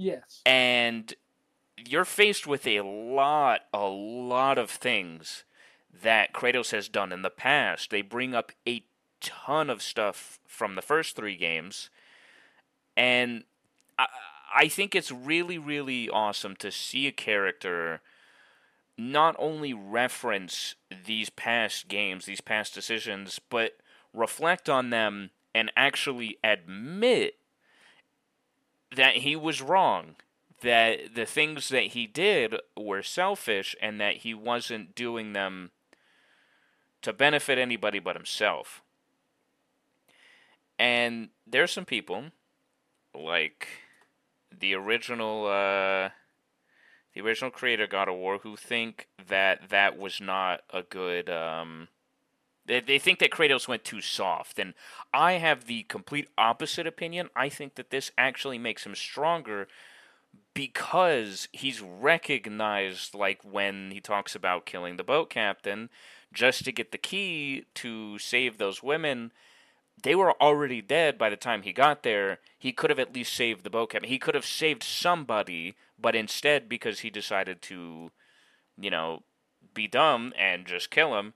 Yes. 0.00 0.40
And 0.46 1.12
you're 1.76 2.06
faced 2.06 2.46
with 2.46 2.66
a 2.66 2.80
lot, 2.80 3.60
a 3.72 3.86
lot 3.86 4.56
of 4.56 4.70
things 4.70 5.44
that 6.02 6.32
Kratos 6.32 6.70
has 6.70 6.88
done 6.88 7.12
in 7.12 7.20
the 7.20 7.30
past. 7.30 7.90
They 7.90 8.00
bring 8.00 8.34
up 8.34 8.52
a 8.66 8.82
ton 9.20 9.68
of 9.68 9.82
stuff 9.82 10.38
from 10.46 10.74
the 10.74 10.82
first 10.82 11.16
three 11.16 11.36
games. 11.36 11.90
And 12.96 13.44
I, 13.98 14.06
I 14.56 14.68
think 14.68 14.94
it's 14.94 15.12
really, 15.12 15.58
really 15.58 16.08
awesome 16.08 16.56
to 16.56 16.70
see 16.70 17.06
a 17.06 17.12
character 17.12 18.00
not 18.96 19.36
only 19.38 19.74
reference 19.74 20.76
these 21.06 21.28
past 21.28 21.88
games, 21.88 22.24
these 22.24 22.40
past 22.40 22.74
decisions, 22.74 23.38
but 23.50 23.76
reflect 24.14 24.68
on 24.70 24.88
them 24.88 25.30
and 25.54 25.70
actually 25.76 26.38
admit 26.42 27.34
that 28.94 29.16
he 29.16 29.36
was 29.36 29.62
wrong, 29.62 30.16
that 30.62 31.14
the 31.14 31.26
things 31.26 31.68
that 31.68 31.88
he 31.88 32.06
did 32.06 32.54
were 32.76 33.02
selfish, 33.02 33.74
and 33.80 34.00
that 34.00 34.18
he 34.18 34.34
wasn't 34.34 34.94
doing 34.94 35.32
them 35.32 35.70
to 37.02 37.12
benefit 37.12 37.58
anybody 37.58 37.98
but 37.98 38.16
himself. 38.16 38.82
And 40.78 41.28
there's 41.46 41.72
some 41.72 41.84
people, 41.84 42.26
like 43.14 43.68
the 44.56 44.74
original, 44.74 45.46
uh, 45.46 46.10
the 47.14 47.20
original 47.20 47.50
creator 47.50 47.86
God 47.86 48.08
of 48.08 48.16
War, 48.16 48.38
who 48.38 48.56
think 48.56 49.08
that 49.28 49.68
that 49.70 49.98
was 49.98 50.20
not 50.20 50.62
a 50.72 50.82
good. 50.82 51.28
Um, 51.30 51.88
they, 52.70 52.80
they 52.80 52.98
think 52.98 53.18
that 53.18 53.32
Kratos 53.32 53.66
went 53.66 53.82
too 53.82 54.00
soft, 54.00 54.58
and 54.58 54.74
I 55.12 55.32
have 55.32 55.64
the 55.66 55.82
complete 55.82 56.28
opposite 56.38 56.86
opinion. 56.86 57.28
I 57.34 57.48
think 57.48 57.74
that 57.74 57.90
this 57.90 58.12
actually 58.16 58.58
makes 58.58 58.86
him 58.86 58.94
stronger 58.94 59.66
because 60.54 61.48
he's 61.52 61.82
recognized, 61.82 63.12
like 63.12 63.40
when 63.42 63.90
he 63.90 64.00
talks 64.00 64.36
about 64.36 64.66
killing 64.66 64.96
the 64.96 65.04
boat 65.04 65.30
captain, 65.30 65.90
just 66.32 66.64
to 66.64 66.72
get 66.72 66.92
the 66.92 66.98
key 66.98 67.64
to 67.74 68.18
save 68.18 68.58
those 68.58 68.82
women. 68.82 69.32
They 70.02 70.14
were 70.14 70.40
already 70.40 70.80
dead 70.80 71.18
by 71.18 71.28
the 71.28 71.36
time 71.36 71.62
he 71.62 71.72
got 71.72 72.04
there. 72.04 72.38
He 72.56 72.72
could 72.72 72.88
have 72.88 73.00
at 73.00 73.14
least 73.14 73.34
saved 73.34 73.64
the 73.64 73.70
boat 73.70 73.90
captain. 73.90 74.08
He 74.08 74.18
could 74.18 74.36
have 74.36 74.46
saved 74.46 74.84
somebody, 74.84 75.74
but 76.00 76.14
instead, 76.14 76.68
because 76.68 77.00
he 77.00 77.10
decided 77.10 77.60
to, 77.62 78.12
you 78.80 78.90
know, 78.90 79.24
be 79.74 79.88
dumb 79.88 80.32
and 80.38 80.64
just 80.66 80.90
kill 80.90 81.18
him, 81.18 81.34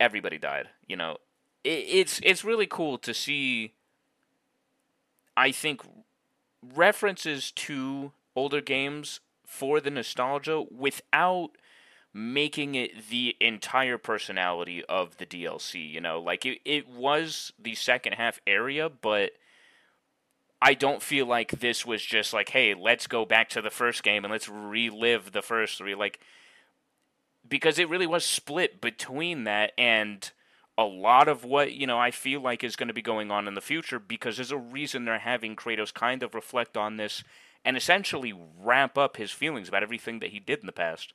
everybody 0.00 0.38
died. 0.38 0.68
You 0.86 0.96
know, 0.96 1.18
it, 1.64 1.84
it's 1.88 2.20
it's 2.22 2.44
really 2.44 2.66
cool 2.66 2.98
to 2.98 3.14
see. 3.14 3.74
I 5.36 5.52
think 5.52 5.82
references 6.74 7.52
to 7.52 8.12
older 8.34 8.60
games 8.60 9.20
for 9.46 9.80
the 9.80 9.90
nostalgia 9.90 10.64
without 10.70 11.50
making 12.12 12.74
it 12.74 13.08
the 13.08 13.36
entire 13.40 13.98
personality 13.98 14.84
of 14.88 15.16
the 15.18 15.26
DLC. 15.26 15.88
You 15.88 16.00
know, 16.00 16.20
like 16.20 16.44
it, 16.44 16.58
it 16.64 16.88
was 16.88 17.52
the 17.58 17.74
second 17.74 18.14
half 18.14 18.40
area, 18.46 18.88
but 18.88 19.32
I 20.60 20.74
don't 20.74 21.02
feel 21.02 21.26
like 21.26 21.60
this 21.60 21.86
was 21.86 22.02
just 22.02 22.32
like, 22.32 22.48
hey, 22.48 22.74
let's 22.74 23.06
go 23.06 23.24
back 23.24 23.48
to 23.50 23.62
the 23.62 23.70
first 23.70 24.02
game 24.02 24.24
and 24.24 24.32
let's 24.32 24.48
relive 24.48 25.32
the 25.32 25.42
first 25.42 25.78
three. 25.78 25.94
Like 25.94 26.18
because 27.48 27.78
it 27.78 27.88
really 27.88 28.06
was 28.06 28.24
split 28.24 28.80
between 28.80 29.44
that 29.44 29.72
and 29.78 30.30
a 30.76 30.84
lot 30.84 31.28
of 31.28 31.44
what 31.44 31.72
you 31.72 31.86
know 31.86 31.98
I 31.98 32.10
feel 32.10 32.40
like 32.40 32.62
is 32.62 32.76
going 32.76 32.88
to 32.88 32.94
be 32.94 33.02
going 33.02 33.30
on 33.30 33.48
in 33.48 33.54
the 33.54 33.60
future 33.60 33.98
because 33.98 34.36
there's 34.36 34.52
a 34.52 34.56
reason 34.56 35.04
they're 35.04 35.18
having 35.18 35.56
Kratos 35.56 35.92
kind 35.92 36.22
of 36.22 36.34
reflect 36.34 36.76
on 36.76 36.96
this 36.96 37.24
and 37.64 37.76
essentially 37.76 38.32
ramp 38.60 38.96
up 38.96 39.16
his 39.16 39.30
feelings 39.30 39.68
about 39.68 39.82
everything 39.82 40.20
that 40.20 40.30
he 40.30 40.38
did 40.38 40.60
in 40.60 40.66
the 40.66 40.72
past. 40.72 41.12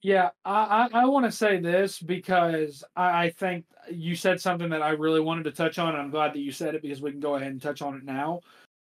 Yeah, 0.00 0.30
I, 0.44 0.88
I, 0.92 1.00
I 1.00 1.04
want 1.06 1.24
to 1.24 1.32
say 1.32 1.58
this 1.58 1.98
because 1.98 2.84
I, 2.94 3.24
I 3.24 3.30
think 3.30 3.64
you 3.90 4.14
said 4.14 4.40
something 4.40 4.68
that 4.68 4.82
I 4.82 4.90
really 4.90 5.20
wanted 5.20 5.44
to 5.44 5.50
touch 5.50 5.78
on. 5.78 5.96
I'm 5.96 6.10
glad 6.10 6.34
that 6.34 6.40
you 6.40 6.52
said 6.52 6.74
it 6.74 6.82
because 6.82 7.00
we 7.00 7.10
can 7.10 7.20
go 7.20 7.36
ahead 7.36 7.50
and 7.50 7.60
touch 7.60 7.80
on 7.80 7.96
it 7.96 8.04
now. 8.04 8.40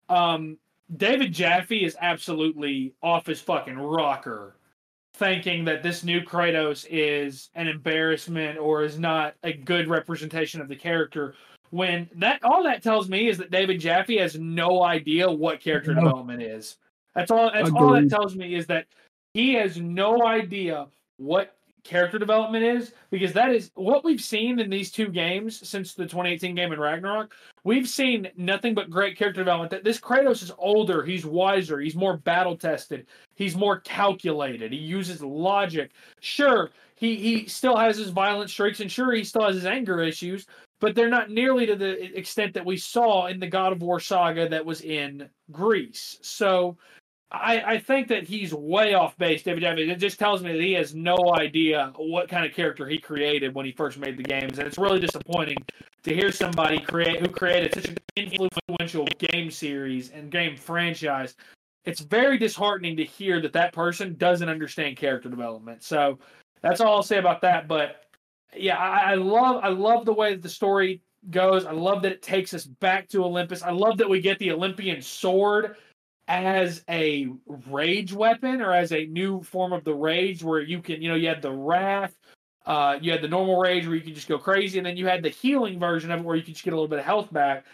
Um, 0.09 0.57
David 0.97 1.33
Jaffe 1.33 1.85
is 1.85 1.97
absolutely 2.01 2.95
off 3.03 3.27
his 3.27 3.41
fucking 3.41 3.77
rocker, 3.77 4.57
thinking 5.15 5.65
that 5.65 5.83
this 5.83 6.05
new 6.05 6.21
Kratos 6.21 6.87
is 6.91 7.51
an 7.55 7.69
embarrassment 7.69 8.59
or 8.59 8.83
is 8.83 8.99
not 8.99 9.35
a 9.45 9.53
good 9.53 9.89
representation 9.89 10.61
of 10.61 10.69
the 10.69 10.77
character. 10.77 11.35
When 11.71 12.09
that 12.17 12.43
all 12.45 12.63
that 12.65 12.83
tells 12.83 13.09
me 13.09 13.29
is 13.29 13.39
that 13.39 13.51
David 13.51 13.81
Jaffe 13.81 14.17
has 14.19 14.39
no 14.39 14.83
idea 14.83 15.31
what 15.31 15.61
character 15.61 15.95
No. 15.95 16.03
development 16.03 16.43
is. 16.43 16.77
That's 17.15 17.31
all. 17.31 17.51
That's 17.53 17.71
all 17.71 17.93
that 17.93 18.11
tells 18.11 18.37
me 18.37 18.55
is 18.55 18.67
that 18.67 18.87
he 19.35 19.55
has 19.55 19.79
no 19.79 20.27
idea 20.27 20.87
what 21.17 21.57
character 21.85 22.19
development 22.19 22.65
is 22.65 22.93
because 23.11 23.33
that 23.35 23.51
is 23.51 23.71
what 23.75 24.05
we've 24.05 24.21
seen 24.21 24.59
in 24.59 24.71
these 24.71 24.91
two 24.91 25.09
games 25.09 25.67
since 25.69 25.95
the 25.95 26.05
2018 26.05 26.55
game 26.55 26.73
in 26.73 26.81
Ragnarok. 26.81 27.35
We've 27.63 27.89
seen 27.89 28.29
nothing 28.37 28.75
but 28.75 28.91
great 28.91 29.17
character 29.17 29.43
development. 29.43 29.71
That 29.71 29.85
this 29.85 30.01
Kratos 30.01 30.43
is 30.43 30.51
older, 30.59 31.05
he's 31.05 31.25
wiser, 31.25 31.79
he's 31.79 31.95
more 31.95 32.17
battle 32.17 32.57
tested, 32.57 33.07
he's 33.37 33.55
more 33.55 33.81
calculated. 33.81 34.73
He 34.73 34.79
uses 34.79 35.23
logic. 35.23 35.93
Sure, 36.21 36.71
he 36.97 37.17
he 37.17 37.47
still 37.47 37.77
has 37.77 37.99
his 37.99 38.11
violent 38.11 38.51
streaks, 38.51 38.81
and 38.81 38.91
sure 38.91 39.13
he 39.13 39.25
still 39.25 39.47
has 39.47 39.57
his 39.57 39.67
anger 39.67 40.03
issues, 40.03 40.47
but 40.81 40.95
they're 40.95 41.09
not 41.09 41.31
nearly 41.31 41.67
to 41.67 41.77
the 41.77 42.17
extent 42.17 42.55
that 42.55 42.65
we 42.65 42.77
saw 42.77 43.27
in 43.27 43.39
the 43.39 43.47
God 43.47 43.73
of 43.73 43.83
War 43.83 44.01
saga 44.01 44.49
that 44.49 44.65
was 44.65 44.81
in 44.81 45.29
Greece. 45.53 46.19
So 46.23 46.77
I, 47.43 47.73
I 47.73 47.79
think 47.79 48.09
that 48.09 48.25
he's 48.25 48.55
way 48.55 48.95
off 48.95 49.17
base, 49.19 49.43
David. 49.43 49.63
It 49.79 49.97
just 49.97 50.19
tells 50.19 50.43
me 50.43 50.53
that 50.53 50.61
he 50.61 50.73
has 50.75 50.95
no 50.95 51.17
idea 51.35 51.93
what 51.97 52.29
kind 52.29 52.45
of 52.47 52.53
character 52.53 52.87
he 52.87 52.99
created 52.99 53.55
when 53.55 53.67
he 53.67 53.73
first 53.73 53.99
made 53.99 54.17
the 54.17 54.23
games, 54.23 54.59
and 54.59 54.67
it's 54.67 54.79
really 54.79 55.01
disappointing 55.01 55.57
to 56.03 56.15
hear 56.15 56.31
somebody 56.31 56.79
create 56.79 57.21
who 57.21 57.29
created 57.29 57.75
such 57.75 57.89
an 57.89 57.99
influential 58.17 59.07
game 59.19 59.51
series 59.51 60.11
and 60.11 60.31
game 60.31 60.57
franchise. 60.57 61.35
It's 61.85 62.01
very 62.01 62.39
disheartening 62.39 62.97
to 62.97 63.05
hear 63.05 63.41
that 63.43 63.53
that 63.53 63.73
person 63.73 64.15
doesn't 64.17 64.49
understand 64.49 64.97
character 64.97 65.29
development. 65.29 65.83
So 65.83 66.19
that's 66.63 66.81
all 66.81 66.97
I'll 66.97 67.03
say 67.03 67.19
about 67.19 67.43
that. 67.43 67.69
But 67.69 68.07
yeah, 68.57 68.79
I, 68.79 69.13
I 69.13 69.15
love 69.17 69.63
I 69.63 69.69
love 69.69 70.05
the 70.05 70.13
way 70.13 70.33
that 70.33 70.43
the 70.43 70.49
story 70.49 71.03
goes. 71.31 71.67
I 71.67 71.73
love 71.73 72.03
that 72.03 72.13
it 72.13 72.23
takes 72.23 72.55
us 72.55 72.65
back 72.65 73.09
to 73.09 73.25
Olympus. 73.25 73.63
I 73.63 73.71
love 73.71 73.99
that 73.99 74.09
we 74.09 74.21
get 74.21 74.39
the 74.39 74.53
Olympian 74.53 75.03
sword 75.03 75.77
as 76.29 76.83
a 76.89 77.29
rage 77.69 78.13
weapon 78.13 78.61
or 78.61 78.73
as 78.73 78.93
a 78.93 79.07
new 79.07 79.43
form 79.43 79.73
of 79.73 79.85
the 79.85 79.95
rage 79.95 80.43
where 80.43 80.61
you 80.61 80.81
can, 80.81 81.03
you 81.03 81.09
know, 81.09 81.15
you 81.15 81.29
had 81.29 81.43
the 81.43 81.53
wrath, 81.53 82.15
uh, 82.67 82.99
you 83.01 83.13
had 83.13 83.23
the 83.23 83.29
normal 83.29 83.59
rage 83.59 83.87
where 83.87 83.97
you 83.97 84.01
can 84.03 84.15
just 84.15 84.29
go 84.29 84.39
crazy, 84.39 84.79
and 84.79 84.87
then 84.87 84.97
you 84.97 85.07
had 85.07 85.23
the 85.23 85.29
healing 85.29 85.79
version 85.79 86.11
of 86.11 86.21
it 86.21 86.25
where 86.25 86.37
you 86.37 86.43
could 86.43 86.55
just 86.55 86.65
get 86.65 86.73
a 86.73 86.77
little 86.77 86.89
bit 86.89 86.99
of 86.99 87.05
health 87.05 87.33
back. 87.33 87.67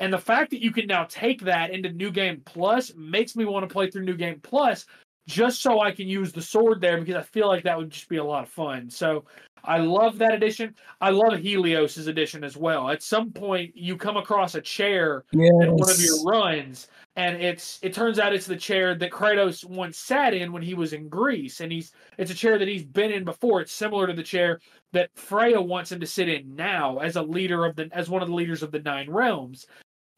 And 0.00 0.12
the 0.12 0.18
fact 0.18 0.50
that 0.50 0.60
you 0.60 0.72
can 0.72 0.86
now 0.86 1.06
take 1.08 1.40
that 1.42 1.70
into 1.70 1.92
New 1.92 2.10
Game 2.10 2.42
Plus 2.44 2.92
makes 2.96 3.36
me 3.36 3.44
want 3.44 3.68
to 3.68 3.72
play 3.72 3.90
through 3.90 4.04
New 4.04 4.16
Game 4.16 4.40
Plus 4.42 4.86
just 5.26 5.62
so 5.62 5.80
I 5.80 5.92
can 5.92 6.08
use 6.08 6.32
the 6.32 6.42
sword 6.42 6.80
there 6.80 6.98
because 6.98 7.14
I 7.14 7.22
feel 7.22 7.48
like 7.48 7.64
that 7.64 7.78
would 7.78 7.90
just 7.90 8.08
be 8.08 8.16
a 8.16 8.24
lot 8.24 8.42
of 8.42 8.50
fun. 8.50 8.90
So 8.90 9.24
I 9.64 9.78
love 9.78 10.18
that 10.18 10.34
edition. 10.34 10.74
I 11.00 11.10
love 11.10 11.38
Helios's 11.38 12.06
edition 12.06 12.44
as 12.44 12.56
well. 12.56 12.90
At 12.90 13.02
some 13.02 13.32
point, 13.32 13.76
you 13.76 13.96
come 13.96 14.16
across 14.16 14.54
a 14.54 14.60
chair 14.60 15.24
in 15.32 15.76
one 15.76 15.90
of 15.90 16.00
your 16.00 16.22
runs 16.24 16.88
and 17.16 17.40
it's 17.40 17.78
it 17.82 17.94
turns 17.94 18.18
out 18.18 18.32
it's 18.32 18.46
the 18.46 18.56
chair 18.56 18.94
that 18.94 19.10
Kratos 19.10 19.64
once 19.64 19.96
sat 19.96 20.34
in 20.34 20.52
when 20.52 20.62
he 20.62 20.74
was 20.74 20.92
in 20.92 21.08
Greece 21.08 21.60
and 21.60 21.70
he's 21.70 21.92
it's 22.18 22.30
a 22.30 22.34
chair 22.34 22.58
that 22.58 22.68
he's 22.68 22.84
been 22.84 23.12
in 23.12 23.24
before 23.24 23.60
it's 23.60 23.72
similar 23.72 24.06
to 24.06 24.12
the 24.12 24.22
chair 24.22 24.60
that 24.92 25.10
Freya 25.14 25.60
wants 25.60 25.92
him 25.92 26.00
to 26.00 26.06
sit 26.06 26.28
in 26.28 26.54
now 26.54 26.98
as 26.98 27.16
a 27.16 27.22
leader 27.22 27.64
of 27.64 27.76
the 27.76 27.88
as 27.92 28.10
one 28.10 28.22
of 28.22 28.28
the 28.28 28.34
leaders 28.34 28.62
of 28.62 28.72
the 28.72 28.80
nine 28.80 29.08
realms 29.08 29.66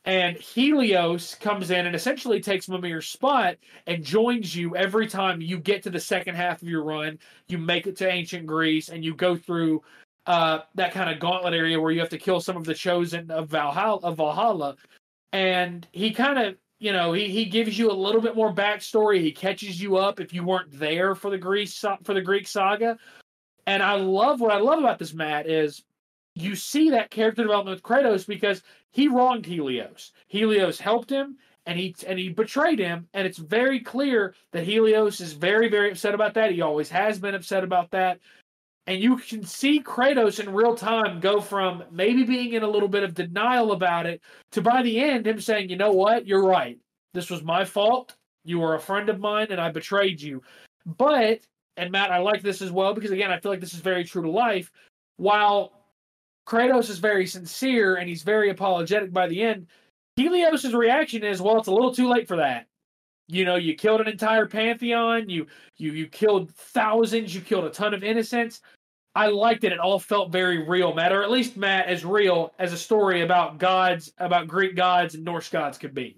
and 0.06 0.36
Helios 0.36 1.34
comes 1.34 1.70
in 1.70 1.84
and 1.84 1.96
essentially 1.96 2.40
takes 2.40 2.68
Mimir's 2.68 3.08
spot 3.08 3.56
and 3.88 4.04
joins 4.04 4.54
you 4.54 4.76
every 4.76 5.08
time 5.08 5.40
you 5.40 5.58
get 5.58 5.82
to 5.82 5.90
the 5.90 6.00
second 6.00 6.36
half 6.36 6.62
of 6.62 6.68
your 6.68 6.84
run. 6.84 7.18
You 7.48 7.58
make 7.58 7.88
it 7.88 7.96
to 7.96 8.08
ancient 8.08 8.46
Greece 8.46 8.88
and 8.88 9.04
you 9.04 9.14
go 9.14 9.36
through 9.36 9.82
uh, 10.26 10.60
that 10.76 10.92
kind 10.92 11.10
of 11.10 11.18
gauntlet 11.18 11.54
area 11.54 11.80
where 11.80 11.90
you 11.90 12.00
have 12.00 12.08
to 12.10 12.18
kill 12.18 12.40
some 12.40 12.56
of 12.56 12.64
the 12.64 12.74
chosen 12.74 13.30
of 13.32 13.48
Valhalla, 13.48 14.00
of 14.02 14.16
Valhalla, 14.16 14.76
and 15.32 15.86
he 15.92 16.12
kind 16.12 16.38
of, 16.38 16.56
you 16.78 16.92
know, 16.92 17.12
he, 17.12 17.28
he 17.28 17.44
gives 17.44 17.78
you 17.78 17.90
a 17.90 17.92
little 17.92 18.20
bit 18.20 18.34
more 18.34 18.52
backstory. 18.52 19.20
He 19.20 19.32
catches 19.32 19.80
you 19.80 19.96
up 19.96 20.20
if 20.20 20.32
you 20.32 20.44
weren't 20.44 20.76
there 20.78 21.14
for 21.14 21.30
the 21.30 21.38
Greek 21.38 21.68
sa- 21.68 21.98
for 22.02 22.12
the 22.12 22.20
Greek 22.20 22.48
saga, 22.48 22.98
and 23.66 23.82
I 23.82 23.94
love 23.94 24.40
what 24.40 24.52
I 24.52 24.58
love 24.58 24.80
about 24.80 24.98
this 24.98 25.14
Matt 25.14 25.48
is 25.48 25.84
you 26.36 26.54
see 26.54 26.90
that 26.90 27.10
character 27.10 27.42
development 27.42 27.76
with 27.76 27.82
Kratos 27.82 28.26
because 28.26 28.62
he 28.92 29.08
wronged 29.08 29.46
Helios. 29.46 30.12
Helios 30.28 30.78
helped 30.78 31.10
him 31.10 31.38
and 31.64 31.78
he 31.78 31.96
and 32.06 32.18
he 32.18 32.28
betrayed 32.28 32.78
him 32.78 33.08
and 33.14 33.26
it's 33.26 33.38
very 33.38 33.80
clear 33.80 34.34
that 34.52 34.64
Helios 34.64 35.20
is 35.20 35.32
very 35.32 35.68
very 35.68 35.90
upset 35.90 36.14
about 36.14 36.34
that. 36.34 36.52
He 36.52 36.60
always 36.60 36.90
has 36.90 37.18
been 37.18 37.34
upset 37.34 37.64
about 37.64 37.90
that. 37.92 38.20
And 38.86 39.00
you 39.02 39.16
can 39.16 39.42
see 39.44 39.82
Kratos 39.82 40.38
in 40.38 40.54
real 40.54 40.76
time 40.76 41.18
go 41.18 41.40
from 41.40 41.82
maybe 41.90 42.22
being 42.22 42.52
in 42.52 42.62
a 42.62 42.68
little 42.68 42.88
bit 42.88 43.02
of 43.02 43.14
denial 43.14 43.72
about 43.72 44.06
it 44.06 44.20
to 44.52 44.60
by 44.60 44.82
the 44.82 45.00
end 45.00 45.26
him 45.26 45.40
saying, 45.40 45.70
"You 45.70 45.76
know 45.76 45.90
what? 45.90 46.26
You're 46.26 46.44
right. 46.46 46.78
This 47.14 47.30
was 47.30 47.42
my 47.42 47.64
fault. 47.64 48.14
You 48.44 48.60
were 48.60 48.74
a 48.74 48.80
friend 48.80 49.08
of 49.08 49.18
mine 49.18 49.48
and 49.50 49.60
I 49.60 49.70
betrayed 49.70 50.20
you." 50.20 50.42
But 50.84 51.40
and 51.78 51.90
Matt, 51.90 52.12
I 52.12 52.18
like 52.18 52.42
this 52.42 52.60
as 52.60 52.70
well 52.70 52.92
because 52.94 53.10
again, 53.10 53.32
I 53.32 53.40
feel 53.40 53.50
like 53.50 53.60
this 53.60 53.74
is 53.74 53.80
very 53.80 54.04
true 54.04 54.22
to 54.22 54.30
life. 54.30 54.70
While 55.16 55.72
Kratos 56.46 56.88
is 56.88 56.98
very 56.98 57.26
sincere 57.26 57.96
and 57.96 58.08
he's 58.08 58.22
very 58.22 58.50
apologetic 58.50 59.12
by 59.12 59.26
the 59.26 59.42
end, 59.42 59.66
Helios's 60.16 60.74
reaction 60.74 61.22
is, 61.24 61.42
"Well, 61.42 61.58
it's 61.58 61.68
a 61.68 61.72
little 61.72 61.92
too 61.94 62.08
late 62.08 62.26
for 62.28 62.36
that." 62.36 62.66
You 63.28 63.44
know, 63.44 63.56
you 63.56 63.74
killed 63.74 64.00
an 64.00 64.08
entire 64.08 64.46
pantheon. 64.46 65.28
You 65.28 65.46
you 65.76 65.92
you 65.92 66.08
killed 66.08 66.50
thousands. 66.52 67.34
You 67.34 67.40
killed 67.40 67.64
a 67.64 67.70
ton 67.70 67.92
of 67.94 68.04
innocents. 68.04 68.62
I 69.14 69.28
liked 69.28 69.64
it. 69.64 69.72
It 69.72 69.78
all 69.80 69.98
felt 69.98 70.30
very 70.30 70.66
real, 70.68 70.94
Matt, 70.94 71.12
or 71.12 71.22
at 71.22 71.30
least 71.30 71.56
Matt 71.56 71.86
as 71.88 72.04
real 72.04 72.54
as 72.58 72.72
a 72.72 72.78
story 72.78 73.22
about 73.22 73.58
gods, 73.58 74.12
about 74.18 74.46
Greek 74.46 74.76
gods 74.76 75.14
and 75.14 75.24
Norse 75.24 75.48
gods 75.48 75.78
could 75.78 75.94
be. 75.94 76.16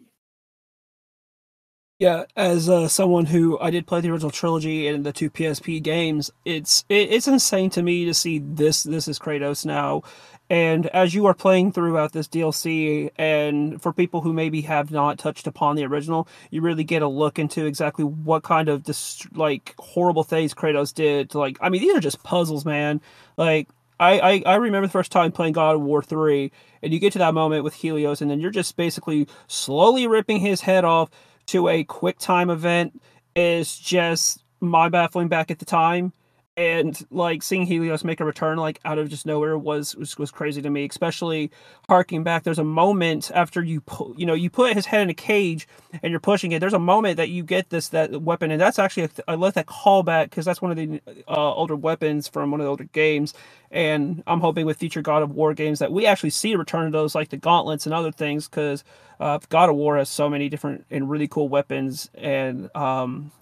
Yeah, 1.99 2.27
as 2.37 2.69
uh, 2.69 2.87
someone 2.87 3.27
who 3.27 3.59
I 3.59 3.71
did 3.71 3.89
play 3.89 4.01
the 4.01 4.11
original 4.11 4.31
trilogy 4.31 4.87
and 4.87 5.05
the 5.05 5.13
two 5.13 5.31
PSP 5.31 5.83
games, 5.83 6.31
it's 6.45 6.85
it, 6.89 7.11
it's 7.11 7.27
insane 7.27 7.71
to 7.71 7.83
me 7.83 8.05
to 8.05 8.15
see 8.15 8.39
this 8.39 8.85
this 8.85 9.09
is 9.09 9.19
Kratos 9.19 9.67
now, 9.67 10.03
and 10.49 10.87
as 10.89 11.13
you 11.13 11.27
are 11.27 11.35
playing 11.35 11.73
throughout 11.73 12.13
this 12.13 12.29
DLC, 12.29 13.11
and 13.17 13.83
for 13.83 13.93
people 13.93 14.21
who 14.21 14.33
maybe 14.33 14.61
have 14.61 14.93
not 14.93 15.19
touched 15.19 15.49
upon 15.49 15.75
the 15.75 15.85
original, 15.87 16.29
you 16.53 16.61
really 16.61 16.85
get 16.85 17.03
a 17.03 17.09
look 17.09 17.37
into 17.37 17.67
exactly 17.67 18.05
what 18.05 18.45
kind 18.45 18.69
of 18.69 18.85
dis- 18.85 19.27
like 19.35 19.75
horrible 19.81 20.23
things 20.23 20.55
Kratos 20.55 20.95
did. 20.95 21.31
To, 21.31 21.41
like, 21.41 21.59
I 21.61 21.69
mean, 21.69 21.83
these 21.83 21.97
are 21.97 22.01
just 22.01 22.23
puzzles, 22.23 22.65
man. 22.65 23.01
Like, 23.37 23.69
I, 23.99 24.21
I, 24.21 24.43
I 24.47 24.55
remember 24.55 24.87
the 24.87 24.93
first 24.93 25.11
time 25.11 25.33
playing 25.33 25.55
God 25.55 25.75
of 25.75 25.81
War 25.83 26.01
3, 26.03 26.53
and 26.81 26.93
you 26.93 27.01
get 27.01 27.13
to 27.15 27.19
that 27.19 27.35
moment 27.35 27.65
with 27.65 27.75
Helios, 27.75 28.23
and 28.23 28.31
then 28.31 28.41
you're 28.41 28.53
just 28.53 28.77
basically 28.77 29.27
slowly 29.49 30.07
ripping 30.07 30.39
his 30.39 30.61
head 30.61 30.85
off 30.85 31.11
to 31.49 31.69
a 31.69 31.85
quick 31.85 32.19
time 32.19 32.51
event 32.51 33.01
is 33.35 33.79
just 33.79 34.43
mind 34.61 34.93
baffling 34.93 35.29
back 35.29 35.51
at 35.51 35.59
the 35.59 35.65
time. 35.65 36.13
And 36.59 37.01
like 37.13 37.45
seeing 37.45 37.67
Helios 37.67 38.05
make 38.05 38.21
a 38.21 38.27
return 38.27 38.59
like 38.59 38.81
out 38.85 38.99
of 38.99 39.11
just 39.11 39.27
nowhere 39.27 39.59
was 39.59 39.97
was, 39.97 40.19
was 40.19 40.33
crazy 40.33 40.63
to 40.63 40.71
me, 40.71 40.87
especially 40.87 41.53
harking 41.89 42.25
back. 42.25 42.45
There's 42.45 42.61
a 42.61 42.65
moment 42.65 43.31
after 43.35 43.65
you 43.65 43.83
you 44.19 44.27
know 44.27 44.35
you 44.35 44.51
put 44.51 44.75
his 44.75 44.87
head 44.87 45.03
in 45.03 45.11
a 45.11 45.15
cage 45.15 45.69
and 46.03 46.13
you're 46.13 46.21
pushing 46.21 46.53
it. 46.53 46.61
There's 46.61 46.75
a 46.75 46.81
moment 46.81 47.19
that 47.19 47.31
you 47.31 47.45
get 47.45 47.71
this 47.71 47.91
that 47.91 48.23
weapon, 48.23 48.53
and 48.53 48.61
that's 48.61 48.79
actually 48.81 49.05
a, 49.05 49.11
I 49.29 49.37
let 49.37 49.55
that 49.55 49.67
call 49.67 50.05
back 50.05 50.31
because 50.31 50.47
that's 50.47 50.63
one 50.63 50.73
of 50.73 50.79
the 50.79 51.03
uh, 51.29 51.55
older 51.55 51.77
weapons 51.77 52.29
from 52.29 52.53
one 52.53 52.61
of 52.61 52.67
the 52.67 52.71
older 52.71 52.85
games. 52.87 53.35
And 53.73 54.23
I'm 54.27 54.41
hoping 54.41 54.67
with 54.67 54.79
future 54.79 55.03
God 55.03 55.23
of 55.23 55.33
War 55.33 55.55
games 55.55 55.81
that 55.81 55.93
we 55.93 56.07
actually 56.07 56.31
see 56.31 56.55
a 56.55 56.59
return 56.59 56.87
of 56.87 56.93
those, 56.93 57.15
like 57.15 57.31
the 57.31 57.39
gauntlets 57.39 57.87
and 57.87 57.95
other 57.95 58.13
things, 58.13 58.49
because 58.49 58.85
uh, 59.21 59.41
God 59.51 59.71
of 59.71 59.77
War 59.77 59.99
has 59.99 60.11
so 60.11 60.29
many 60.31 60.49
different 60.51 60.87
and 60.91 61.11
really 61.11 61.29
cool 61.29 61.49
weapons, 61.49 62.11
and 62.15 62.75
um, 62.77 63.33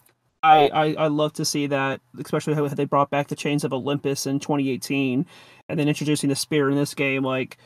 I, 0.43 0.69
I 0.69 0.95
I 0.95 1.07
love 1.09 1.33
to 1.35 1.45
see 1.45 1.67
that, 1.69 2.01
especially 2.19 2.55
how 2.55 2.67
they 2.69 2.85
brought 2.85 3.11
back 3.11 3.29
the 3.29 3.37
Chains 3.37 3.65
of 3.65 3.73
Olympus 3.73 4.27
in 4.27 4.39
2018, 4.39 5.27
and 5.69 5.79
then 5.79 5.89
introducing 5.89 6.29
the 6.29 6.37
spear 6.37 6.71
in 6.71 6.77
this 6.77 6.95
game. 6.95 7.25
Like, 7.25 7.59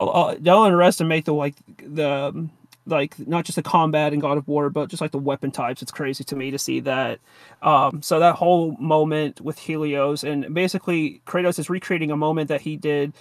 uh, 0.00 0.34
don't 0.34 0.66
underestimate 0.66 1.24
the 1.24 1.34
like 1.34 1.54
the 1.78 2.48
like 2.86 3.18
not 3.26 3.44
just 3.44 3.56
the 3.56 3.62
combat 3.62 4.12
in 4.12 4.20
God 4.20 4.38
of 4.38 4.46
War, 4.48 4.70
but 4.70 4.88
just 4.88 5.00
like 5.00 5.10
the 5.10 5.18
weapon 5.18 5.50
types. 5.50 5.82
It's 5.82 5.90
crazy 5.90 6.24
to 6.24 6.36
me 6.36 6.50
to 6.50 6.58
see 6.58 6.80
that. 6.80 7.20
Um, 7.62 8.02
so 8.02 8.20
that 8.20 8.36
whole 8.36 8.76
moment 8.78 9.40
with 9.40 9.58
Helios 9.58 10.24
and 10.24 10.54
basically 10.54 11.20
Kratos 11.26 11.58
is 11.58 11.68
recreating 11.68 12.10
a 12.10 12.16
moment 12.16 12.48
that 12.48 12.60
he 12.60 12.76
did 12.76 13.12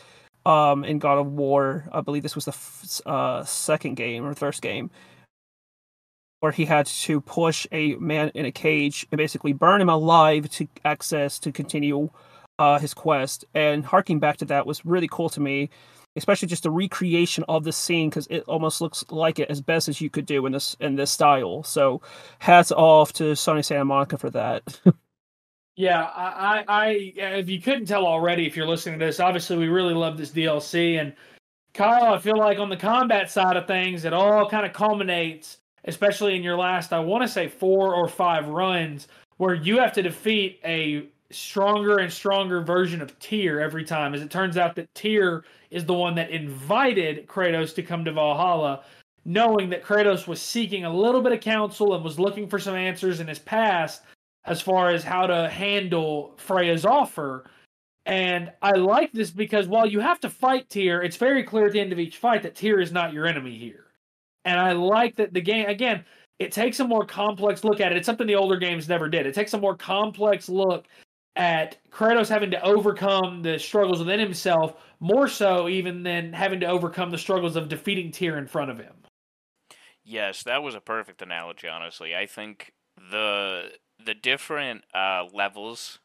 um, 0.46 0.84
in 0.84 1.00
God 1.00 1.18
of 1.18 1.28
War. 1.34 1.86
I 1.92 2.02
believe 2.02 2.24
this 2.24 2.36
was 2.36 2.46
the 2.46 2.52
f- 2.52 3.02
uh, 3.06 3.44
second 3.44 3.96
game 3.96 4.26
or 4.26 4.34
first 4.36 4.62
game, 4.62 4.92
where 6.40 6.52
he 6.52 6.66
had 6.66 6.86
to 6.86 7.22
push 7.22 7.66
a 7.72 7.96
man 7.96 8.30
in 8.36 8.46
a 8.46 8.52
cage 8.52 9.08
and 9.12 9.18
basically 9.18 9.54
burn 9.54 9.82
him 9.82 9.90
alive 9.90 10.50
to 10.50 10.68
access 10.84 11.40
to 11.40 11.52
continue 11.52 12.10
uh, 12.60 12.80
his 12.80 12.94
quest. 12.94 13.46
And 13.54 13.86
harking 13.86 14.20
back 14.20 14.38
to 14.38 14.46
that 14.46 14.66
was 14.66 14.86
really 14.86 15.08
cool 15.10 15.30
to 15.30 15.40
me, 15.40 15.70
especially 16.16 16.48
just 16.48 16.64
the 16.64 16.72
recreation 16.72 17.44
of 17.50 17.64
the 17.64 17.72
scene 17.72 18.10
because 18.10 18.28
it 18.30 18.44
almost 18.48 18.82
looks 18.82 19.04
like 19.10 19.40
it 19.40 19.50
as 19.50 19.62
best 19.62 19.88
as 19.90 20.02
you 20.02 20.10
could 20.10 20.26
do 20.26 20.46
in 20.46 20.52
this 20.52 20.76
in 20.80 20.96
this 20.96 21.12
style. 21.12 21.64
So, 21.64 22.02
hats 22.40 22.72
off 22.72 23.14
to 23.14 23.34
Sony 23.34 23.64
Santa 23.64 23.86
Monica 23.86 24.18
for 24.18 24.30
that. 24.32 24.80
yeah, 25.76 26.04
I, 26.04 26.64
I, 26.68 26.84
I, 26.86 26.88
if 27.38 27.50
you 27.50 27.62
couldn't 27.62 27.86
tell 27.86 28.06
already, 28.06 28.46
if 28.46 28.56
you're 28.56 28.68
listening 28.68 29.00
to 29.00 29.06
this, 29.06 29.20
obviously 29.20 29.58
we 29.58 29.68
really 29.68 29.94
love 29.94 30.18
this 30.18 30.32
DLC 30.32 31.00
and. 31.00 31.14
Kyle, 31.74 32.14
I 32.14 32.20
feel 32.20 32.38
like 32.38 32.58
on 32.58 32.70
the 32.70 32.78
combat 32.78 33.30
side 33.30 33.58
of 33.58 33.68
things, 33.68 34.06
it 34.06 34.14
all 34.14 34.50
kind 34.50 34.66
of 34.66 34.72
culminates, 34.72 35.58
especially 35.86 36.36
in 36.36 36.44
your 36.44 36.58
last, 36.58 36.94
I 36.94 37.00
want 37.00 37.24
to 37.24 37.28
say 37.28 37.48
four 37.48 37.96
or 37.96 38.08
five 38.08 38.48
runs, 38.48 39.08
where 39.38 39.54
you 39.54 39.80
have 39.80 39.94
to 39.94 40.02
defeat 40.02 40.60
a 40.64 41.08
stronger 41.32 41.98
and 41.98 42.12
stronger 42.12 42.62
version 42.62 43.02
of 43.02 43.18
Tyr 43.20 43.60
every 43.60 43.84
time. 43.84 44.14
As 44.14 44.22
it 44.22 44.30
turns 44.30 44.58
out 44.58 44.76
that 44.76 44.94
Tyr 44.94 45.44
is 45.72 45.86
the 45.86 45.94
one 45.94 46.16
that 46.16 46.30
invited 46.30 47.28
Kratos 47.28 47.74
to 47.76 47.84
come 47.84 48.06
to 48.06 48.12
Valhalla, 48.12 48.84
knowing 49.26 49.70
that 49.70 49.84
Kratos 49.84 50.28
was 50.28 50.42
seeking 50.42 50.86
a 50.86 50.96
little 50.96 51.22
bit 51.22 51.34
of 51.34 51.42
counsel 51.42 51.96
and 51.96 52.04
was 52.04 52.20
looking 52.20 52.48
for 52.48 52.60
some 52.60 52.76
answers 52.76 53.20
in 53.20 53.28
his 53.28 53.40
past 53.40 54.04
as 54.46 54.62
far 54.62 54.90
as 54.90 55.04
how 55.04 55.26
to 55.26 55.50
handle 55.50 56.34
Freya's 56.38 56.86
offer. 56.86 57.50
And 58.06 58.52
I 58.62 58.72
like 58.74 59.12
this 59.12 59.32
because 59.32 59.68
while 59.68 59.88
you 59.88 60.00
have 60.00 60.20
to 60.20 60.30
fight 60.30 60.70
Tyr, 60.70 61.02
it's 61.02 61.18
very 61.18 61.44
clear 61.44 61.66
at 61.66 61.72
the 61.72 61.80
end 61.80 61.92
of 61.92 62.00
each 62.00 62.18
fight 62.18 62.44
that 62.44 62.56
Tyr 62.56 62.80
is 62.80 62.92
not 62.92 63.14
your 63.14 63.26
enemy 63.26 63.58
here. 63.58 63.85
And 64.46 64.60
I 64.60 64.72
like 64.74 65.16
that 65.16 65.34
the 65.34 65.42
game 65.42 65.68
again, 65.68 66.06
it 66.40 66.52
takes 66.52 66.80
a 66.80 66.88
more 66.88 67.06
complex 67.06 67.64
look 67.64 67.82
at 67.82 67.92
it. 67.92 67.98
It's 67.98 68.06
something 68.06 68.28
the 68.28 68.36
older 68.36 68.58
games 68.58 68.88
never 68.88 69.10
did. 69.10 69.26
It 69.26 69.34
takes 69.34 69.54
a 69.54 69.60
more 69.60 69.76
complex 69.76 70.48
look 70.48 70.86
at 71.36 71.78
Kratos 71.92 72.30
having 72.30 72.52
to 72.52 72.64
overcome 72.64 73.42
the 73.42 73.60
struggles 73.60 74.00
within 74.00 74.20
himself, 74.20 74.76
more 75.00 75.28
so 75.28 75.68
even 75.68 76.04
than 76.04 76.32
having 76.32 76.60
to 76.62 76.68
overcome 76.68 77.12
the 77.12 77.18
struggles 77.18 77.56
of 77.56 77.68
defeating 77.68 78.12
Tyr 78.12 78.38
in 78.38 78.48
front 78.48 78.72
of 78.72 78.78
him. 78.78 78.94
Yes, 80.04 80.44
that 80.44 80.62
was 80.62 80.76
a 80.76 80.80
perfect 80.80 81.22
analogy. 81.22 81.68
Honestly, 81.68 82.16
I 82.16 82.26
think 82.26 82.74
the 82.98 83.72
the 84.04 84.14
different 84.14 84.84
uh, 84.94 85.24
levels 85.34 86.00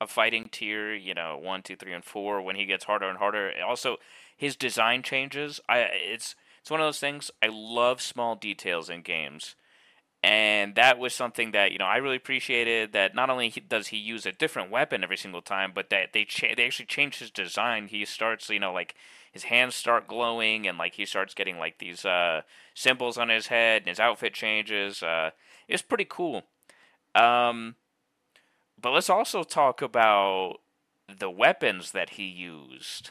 of 0.00 0.10
fighting 0.10 0.48
Tyr, 0.50 0.94
you 0.94 1.14
know, 1.14 1.38
one, 1.40 1.62
two, 1.62 1.76
three, 1.76 1.92
and 1.92 2.04
four, 2.04 2.42
when 2.42 2.56
he 2.56 2.66
gets 2.66 2.84
harder 2.84 3.08
and 3.08 3.18
harder. 3.18 3.52
Also, 3.64 3.96
his 4.36 4.56
design 4.56 5.02
changes. 5.02 5.60
I 5.68 5.78
it's 5.78 6.34
it's 6.66 6.70
one 6.72 6.80
of 6.80 6.86
those 6.86 6.98
things. 6.98 7.30
I 7.40 7.48
love 7.48 8.02
small 8.02 8.34
details 8.34 8.90
in 8.90 9.02
games 9.02 9.54
and 10.22 10.74
that 10.76 10.98
was 10.98 11.14
something 11.14 11.52
that 11.52 11.72
you 11.72 11.78
know 11.78 11.86
I 11.86 11.98
really 11.98 12.16
appreciated. 12.16 12.92
That 12.92 13.14
not 13.14 13.30
only 13.30 13.50
does 13.50 13.88
he 13.88 13.98
use 13.98 14.26
a 14.26 14.32
different 14.32 14.70
weapon 14.70 15.04
every 15.04 15.16
single 15.16 15.42
time, 15.42 15.72
but 15.74 15.90
that 15.90 16.12
they 16.12 16.24
cha- 16.24 16.54
they 16.56 16.66
actually 16.66 16.86
change 16.86 17.18
his 17.18 17.30
design. 17.30 17.88
He 17.88 18.04
starts, 18.04 18.50
you 18.50 18.58
know, 18.60 18.72
like 18.72 18.96
his 19.32 19.44
hands 19.44 19.76
start 19.76 20.08
glowing, 20.08 20.66
and 20.66 20.78
like 20.78 20.94
he 20.94 21.06
starts 21.06 21.34
getting 21.34 21.58
like 21.58 21.78
these 21.78 22.04
uh, 22.04 22.42
symbols 22.74 23.18
on 23.18 23.28
his 23.28 23.48
head, 23.48 23.82
and 23.82 23.88
his 23.90 24.00
outfit 24.00 24.34
changes. 24.34 25.02
Uh, 25.02 25.30
it's 25.68 25.82
pretty 25.82 26.06
cool. 26.08 26.44
Um, 27.14 27.76
but 28.80 28.92
let's 28.92 29.10
also 29.10 29.44
talk 29.44 29.82
about 29.82 30.60
the 31.08 31.30
weapons 31.30 31.92
that 31.92 32.10
he 32.10 32.24
used. 32.24 33.10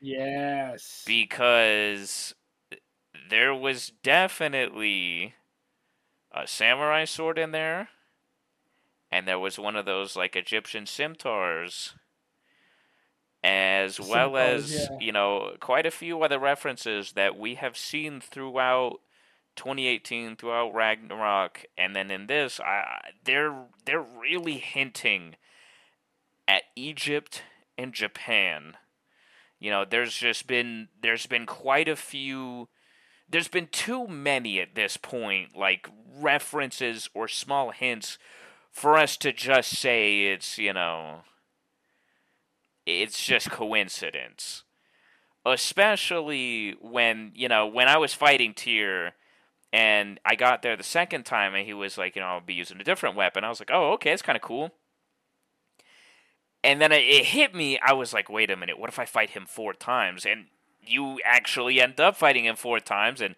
Yes, 0.00 1.04
because 1.06 2.34
there 3.28 3.54
was 3.54 3.92
definitely 4.02 5.34
a 6.34 6.46
samurai 6.46 7.04
sword 7.04 7.38
in 7.38 7.52
there, 7.52 7.88
and 9.10 9.26
there 9.28 9.38
was 9.38 9.58
one 9.58 9.76
of 9.76 9.84
those 9.84 10.16
like 10.16 10.36
Egyptian 10.36 10.86
scimitars, 10.86 11.94
as 13.44 14.00
well 14.00 14.36
as 14.36 14.72
yeah. 14.72 14.86
you 15.00 15.12
know 15.12 15.56
quite 15.60 15.86
a 15.86 15.90
few 15.90 16.22
other 16.22 16.38
references 16.38 17.12
that 17.12 17.38
we 17.38 17.56
have 17.56 17.76
seen 17.76 18.20
throughout 18.20 19.00
2018, 19.56 20.36
throughout 20.36 20.74
Ragnarok, 20.74 21.64
and 21.76 21.94
then 21.94 22.10
in 22.10 22.26
this, 22.26 22.60
I, 22.60 23.10
they're 23.24 23.66
they're 23.84 24.02
really 24.02 24.58
hinting 24.58 25.36
at 26.48 26.62
Egypt 26.76 27.42
and 27.76 27.92
Japan. 27.92 28.76
You 29.58 29.70
know, 29.70 29.84
there's 29.88 30.14
just 30.14 30.46
been 30.46 30.88
there's 31.00 31.26
been 31.26 31.46
quite 31.46 31.88
a 31.88 31.96
few 31.96 32.68
there's 33.32 33.48
been 33.48 33.66
too 33.66 34.06
many 34.06 34.60
at 34.60 34.74
this 34.74 34.96
point, 34.96 35.56
like 35.56 35.88
references 36.18 37.08
or 37.14 37.26
small 37.26 37.70
hints, 37.70 38.18
for 38.70 38.96
us 38.96 39.16
to 39.18 39.32
just 39.32 39.70
say 39.76 40.26
it's, 40.26 40.58
you 40.58 40.72
know, 40.72 41.22
it's 42.86 43.24
just 43.24 43.50
coincidence. 43.50 44.64
Especially 45.44 46.76
when, 46.80 47.32
you 47.34 47.48
know, 47.48 47.66
when 47.66 47.88
I 47.88 47.98
was 47.98 48.14
fighting 48.14 48.54
Tyr 48.54 49.12
and 49.72 50.20
I 50.24 50.36
got 50.36 50.62
there 50.62 50.76
the 50.76 50.84
second 50.84 51.24
time 51.24 51.54
and 51.54 51.66
he 51.66 51.74
was 51.74 51.98
like, 51.98 52.14
you 52.14 52.22
know, 52.22 52.28
I'll 52.28 52.40
be 52.40 52.54
using 52.54 52.80
a 52.80 52.84
different 52.84 53.16
weapon. 53.16 53.42
I 53.42 53.48
was 53.48 53.60
like, 53.60 53.70
oh, 53.72 53.92
okay, 53.94 54.12
it's 54.12 54.22
kind 54.22 54.36
of 54.36 54.42
cool. 54.42 54.70
And 56.62 56.80
then 56.80 56.92
it 56.92 57.24
hit 57.24 57.54
me. 57.54 57.78
I 57.80 57.92
was 57.92 58.12
like, 58.12 58.30
wait 58.30 58.50
a 58.50 58.56
minute, 58.56 58.78
what 58.78 58.88
if 58.88 58.98
I 58.98 59.04
fight 59.04 59.30
him 59.30 59.46
four 59.46 59.72
times? 59.72 60.24
And 60.24 60.46
you 60.86 61.20
actually 61.24 61.80
end 61.80 62.00
up 62.00 62.16
fighting 62.16 62.44
him 62.44 62.56
four 62.56 62.80
times, 62.80 63.20
and 63.20 63.34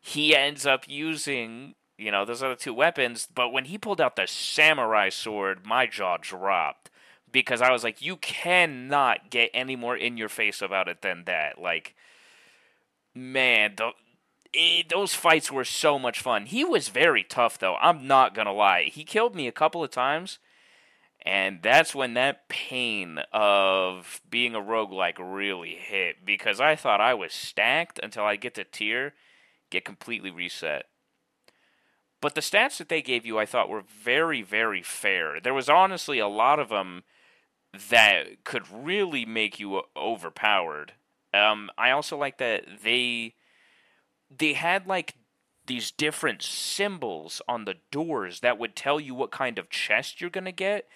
he 0.00 0.34
ends 0.34 0.66
up 0.66 0.84
using 0.86 1.74
you 1.98 2.10
know 2.10 2.24
those 2.24 2.42
other 2.42 2.56
two 2.56 2.74
weapons. 2.74 3.28
But 3.32 3.52
when 3.52 3.66
he 3.66 3.78
pulled 3.78 4.00
out 4.00 4.16
the 4.16 4.26
samurai 4.26 5.08
sword, 5.08 5.64
my 5.64 5.86
jaw 5.86 6.18
dropped 6.20 6.90
because 7.32 7.62
I 7.62 7.72
was 7.72 7.82
like, 7.82 8.02
you 8.02 8.16
cannot 8.16 9.30
get 9.30 9.50
any 9.54 9.74
more 9.74 9.96
in 9.96 10.16
your 10.16 10.28
face 10.28 10.60
about 10.62 10.88
it 10.88 11.00
than 11.00 11.24
that. 11.24 11.60
Like, 11.60 11.96
man, 13.14 13.74
the, 13.76 13.92
it, 14.52 14.90
those 14.90 15.14
fights 15.14 15.50
were 15.50 15.64
so 15.64 15.98
much 15.98 16.20
fun. 16.20 16.46
He 16.46 16.64
was 16.64 16.88
very 16.88 17.24
tough, 17.24 17.58
though. 17.58 17.76
I'm 17.80 18.06
not 18.06 18.34
gonna 18.34 18.52
lie. 18.52 18.84
He 18.84 19.04
killed 19.04 19.34
me 19.34 19.48
a 19.48 19.52
couple 19.52 19.82
of 19.82 19.90
times, 19.90 20.38
and 21.24 21.60
that's 21.62 21.94
when 21.94 22.14
that 22.14 22.48
pain 22.48 23.20
of 23.32 24.20
being 24.28 24.54
a 24.54 24.60
roguelike 24.60 25.18
really 25.18 25.76
hit 25.76 26.24
because 26.24 26.60
I 26.60 26.74
thought 26.74 27.00
I 27.00 27.14
was 27.14 27.32
stacked 27.32 28.00
until 28.02 28.24
I 28.24 28.36
get 28.36 28.54
to 28.56 28.64
Tyr, 28.64 29.14
get 29.70 29.84
completely 29.84 30.30
reset. 30.30 30.86
But 32.20 32.34
the 32.34 32.40
stats 32.40 32.78
that 32.78 32.88
they 32.88 33.02
gave 33.02 33.24
you 33.24 33.38
I 33.38 33.46
thought 33.46 33.68
were 33.68 33.82
very, 33.82 34.42
very 34.42 34.82
fair. 34.82 35.40
There 35.40 35.54
was 35.54 35.68
honestly 35.68 36.18
a 36.18 36.28
lot 36.28 36.58
of 36.58 36.70
them 36.70 37.04
that 37.90 38.44
could 38.44 38.64
really 38.70 39.24
make 39.24 39.60
you 39.60 39.82
overpowered. 39.96 40.94
Um, 41.32 41.70
I 41.78 41.90
also 41.90 42.16
like 42.16 42.38
that 42.38 42.64
they 42.82 43.34
they 44.36 44.54
had 44.54 44.86
like 44.86 45.14
these 45.66 45.90
different 45.90 46.42
symbols 46.42 47.40
on 47.46 47.64
the 47.64 47.76
doors 47.90 48.40
that 48.40 48.58
would 48.58 48.74
tell 48.74 48.98
you 48.98 49.14
what 49.14 49.30
kind 49.30 49.58
of 49.58 49.70
chest 49.70 50.20
you're 50.20 50.30
gonna 50.30 50.52
get 50.52 50.86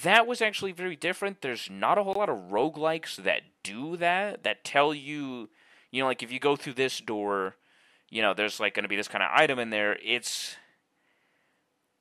that 0.00 0.26
was 0.26 0.40
actually 0.40 0.72
very 0.72 0.96
different. 0.96 1.42
There's 1.42 1.68
not 1.70 1.98
a 1.98 2.02
whole 2.02 2.14
lot 2.14 2.30
of 2.30 2.50
roguelikes 2.50 3.16
that 3.16 3.42
do 3.62 3.96
that, 3.98 4.42
that 4.42 4.64
tell 4.64 4.94
you, 4.94 5.50
you 5.90 6.02
know, 6.02 6.06
like 6.06 6.22
if 6.22 6.32
you 6.32 6.40
go 6.40 6.56
through 6.56 6.74
this 6.74 7.00
door, 7.00 7.56
you 8.08 8.22
know, 8.22 8.32
there's 8.32 8.58
like 8.58 8.74
going 8.74 8.84
to 8.84 8.88
be 8.88 8.96
this 8.96 9.08
kind 9.08 9.22
of 9.22 9.30
item 9.34 9.58
in 9.58 9.70
there. 9.70 9.98
It's 10.02 10.56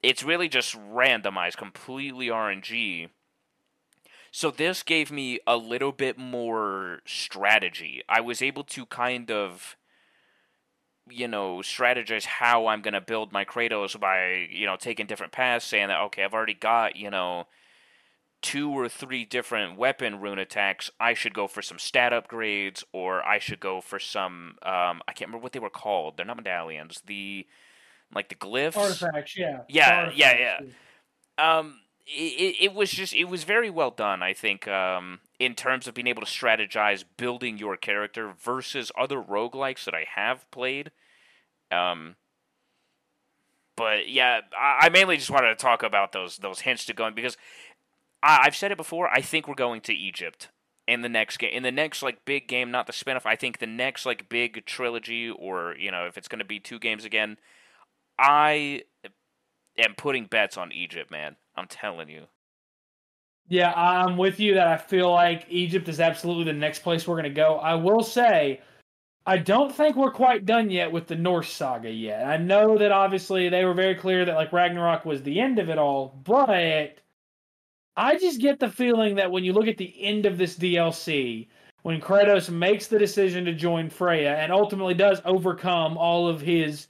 it's 0.02 0.24
really 0.24 0.48
just 0.48 0.76
randomized, 0.76 1.58
completely 1.58 2.28
RNG. 2.28 3.10
So 4.32 4.50
this 4.50 4.82
gave 4.82 5.12
me 5.12 5.40
a 5.46 5.58
little 5.58 5.92
bit 5.92 6.18
more 6.18 7.02
strategy. 7.06 8.02
I 8.08 8.22
was 8.22 8.42
able 8.42 8.64
to 8.64 8.86
kind 8.86 9.30
of 9.30 9.76
you 11.12 11.28
know, 11.28 11.58
strategize 11.58 12.26
how 12.26 12.68
I'm 12.68 12.82
going 12.82 12.94
to 12.94 13.02
build 13.02 13.32
my 13.32 13.46
Kratos 13.46 14.00
by, 14.00 14.48
you 14.52 14.66
know, 14.66 14.76
taking 14.76 15.06
different 15.06 15.32
paths, 15.32 15.66
saying 15.66 15.90
that, 15.90 16.02
okay, 16.02 16.24
I've 16.24 16.34
already 16.34 16.54
got, 16.54 16.96
you 16.96 17.10
know, 17.10 17.48
two 18.42 18.72
or 18.72 18.90
three 18.90 19.24
different 19.24 19.78
weapon 19.78 20.20
rune 20.20 20.40
attacks, 20.40 20.90
I 21.00 21.14
should 21.14 21.34
go 21.34 21.48
for 21.48 21.62
some 21.62 21.80
stat 21.80 22.12
upgrades, 22.12 22.84
or 22.92 23.26
I 23.26 23.40
should 23.40 23.60
go 23.60 23.82
for 23.82 24.00
some. 24.00 24.58
Um, 24.64 25.02
I 25.08 25.14
can't 25.14 25.30
remember 25.30 25.44
what 25.44 25.54
they 25.54 25.60
were 25.60 25.70
called. 25.70 26.18
They're 26.18 26.26
not 26.26 26.38
medallions. 26.38 27.02
The 27.06 27.46
like 28.14 28.30
the 28.30 28.36
glyphs. 28.36 28.78
Artifacts, 28.78 29.38
yeah. 29.38 29.62
Yeah, 29.70 30.00
Artifacts, 30.00 30.20
yeah, 30.20 30.62
yeah. 31.38 31.58
Um, 31.58 31.80
it, 32.06 32.56
it 32.60 32.74
was 32.74 32.92
just 32.92 33.14
it 33.14 33.26
was 33.26 33.44
very 33.44 33.70
well 33.70 33.92
done. 33.92 34.24
I 34.24 34.34
think 34.34 34.68
um, 34.68 35.20
in 35.40 35.56
terms 35.56 35.88
of 35.88 35.94
being 35.94 36.08
able 36.08 36.22
to 36.22 36.28
strategize 36.28 37.04
building 37.18 37.58
your 37.58 37.78
character 37.78 38.34
versus 38.38 38.92
other 38.98 39.22
roguelikes 39.22 39.86
that 39.86 39.94
I 39.94 40.06
have 40.16 40.50
played. 40.52 40.92
Um, 41.72 42.16
but 43.76 44.10
yeah, 44.10 44.42
I, 44.58 44.86
I 44.86 44.90
mainly 44.90 45.18
just 45.18 45.30
wanted 45.30 45.50
to 45.50 45.56
talk 45.56 45.84
about 45.84 46.12
those 46.12 46.38
those 46.38 46.62
hints 46.62 46.86
to 46.86 46.94
going 46.94 47.16
because 47.16 47.38
I, 48.22 48.42
have 48.44 48.56
said 48.56 48.72
it 48.72 48.78
before. 48.78 49.10
I 49.10 49.22
think 49.22 49.48
we're 49.48 49.56
going 49.56 49.82
to 49.82 49.94
Egypt 49.94 50.50
in 50.88 51.02
the 51.02 51.10
next 51.10 51.38
game. 51.38 51.52
In 51.54 51.64
the 51.64 51.72
next 51.72 52.04
like 52.04 52.26
big 52.26 52.48
game, 52.48 52.72
not 52.72 52.88
the 52.88 52.94
spinoff. 52.94 53.26
I 53.26 53.36
think 53.36 53.60
the 53.60 53.68
next 53.68 54.06
like 54.06 54.30
big 54.30 54.66
trilogy, 54.66 55.30
or 55.30 55.76
you 55.78 55.92
know, 55.92 56.06
if 56.06 56.18
it's 56.18 56.28
going 56.28 56.40
to 56.40 56.46
be 56.46 56.60
two 56.60 56.80
games 56.80 57.06
again, 57.06 57.38
I 58.20 58.84
am 59.78 59.96
putting 59.96 60.26
bets 60.26 60.58
on 60.58 60.72
Egypt, 60.72 61.10
man. 61.10 61.38
I'm 61.56 61.68
telling 61.68 62.10
you. 62.10 62.26
Yeah, 63.48 63.74
I'm 63.74 64.16
with 64.16 64.40
you 64.40 64.54
that 64.54 64.68
I 64.68 64.78
feel 64.78 65.12
like 65.12 65.46
Egypt 65.50 65.90
is 65.90 66.00
absolutely 66.00 66.46
the 66.46 66.54
next 66.54 66.80
place 66.80 67.08
we're 67.08 67.16
going 67.16 67.24
to 67.24 67.30
go. 67.30 67.58
I 67.58 67.76
will 67.76 68.04
say, 68.04 68.62
I 69.26 69.38
don't 69.38 69.74
think 69.74 69.96
we're 69.96 70.12
quite 70.12 70.46
done 70.46 70.72
yet 70.72 70.92
with 70.92 71.08
the 71.08 71.16
Norse 71.16 71.52
saga 71.52 71.92
yet. 71.92 72.26
I 72.26 72.38
know 72.38 72.78
that 72.78 72.92
obviously 72.92 73.50
they 73.50 73.66
were 73.66 73.74
very 73.74 73.94
clear 73.94 74.26
that 74.26 74.36
like 74.36 74.52
Ragnarok 74.52 75.06
was 75.06 75.22
the 75.22 75.40
end 75.40 75.60
of 75.60 75.70
it 75.70 75.78
all, 75.78 76.20
but 76.24 76.98
I 77.96 78.18
just 78.18 78.42
get 78.42 78.60
the 78.60 78.70
feeling 78.70 79.16
that 79.16 79.32
when 79.32 79.44
you 79.44 79.54
look 79.54 79.68
at 79.68 79.78
the 79.78 79.94
end 80.02 80.26
of 80.26 80.38
this 80.38 80.58
DLC, 80.58 81.48
when 81.84 82.02
Kratos 82.02 82.50
makes 82.50 82.88
the 82.88 82.98
decision 82.98 83.46
to 83.46 83.54
join 83.54 83.90
Freya 83.90 84.36
and 84.38 84.52
ultimately 84.52 84.96
does 84.96 85.22
overcome 85.24 85.98
all 85.98 86.28
of 86.28 86.42
his, 86.42 86.88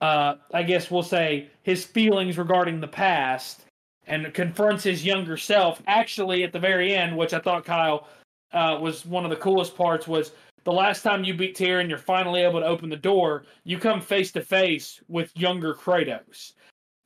uh, 0.00 0.34
I 0.54 0.62
guess 0.62 0.90
we'll 0.90 1.02
say, 1.02 1.48
his 1.62 1.84
feelings 1.84 2.38
regarding 2.38 2.80
the 2.80 2.88
past 2.88 3.62
and 4.06 4.32
confronts 4.34 4.84
his 4.84 5.04
younger 5.04 5.36
self, 5.36 5.82
actually 5.88 6.44
at 6.44 6.52
the 6.52 6.58
very 6.58 6.94
end, 6.94 7.16
which 7.16 7.34
I 7.34 7.40
thought 7.40 7.64
Kyle 7.64 8.08
uh, 8.52 8.78
was 8.80 9.04
one 9.04 9.24
of 9.24 9.30
the 9.30 9.36
coolest 9.36 9.76
parts, 9.76 10.06
was 10.06 10.32
the 10.64 10.72
last 10.72 11.02
time 11.02 11.24
you 11.24 11.34
beat 11.34 11.56
Tyr 11.56 11.80
and 11.80 11.88
you're 11.88 11.98
finally 11.98 12.42
able 12.42 12.60
to 12.60 12.66
open 12.66 12.88
the 12.88 12.96
door, 12.96 13.44
you 13.64 13.78
come 13.78 14.00
face 14.00 14.32
to 14.32 14.40
face 14.40 15.00
with 15.08 15.36
younger 15.36 15.74
Kratos. 15.74 16.52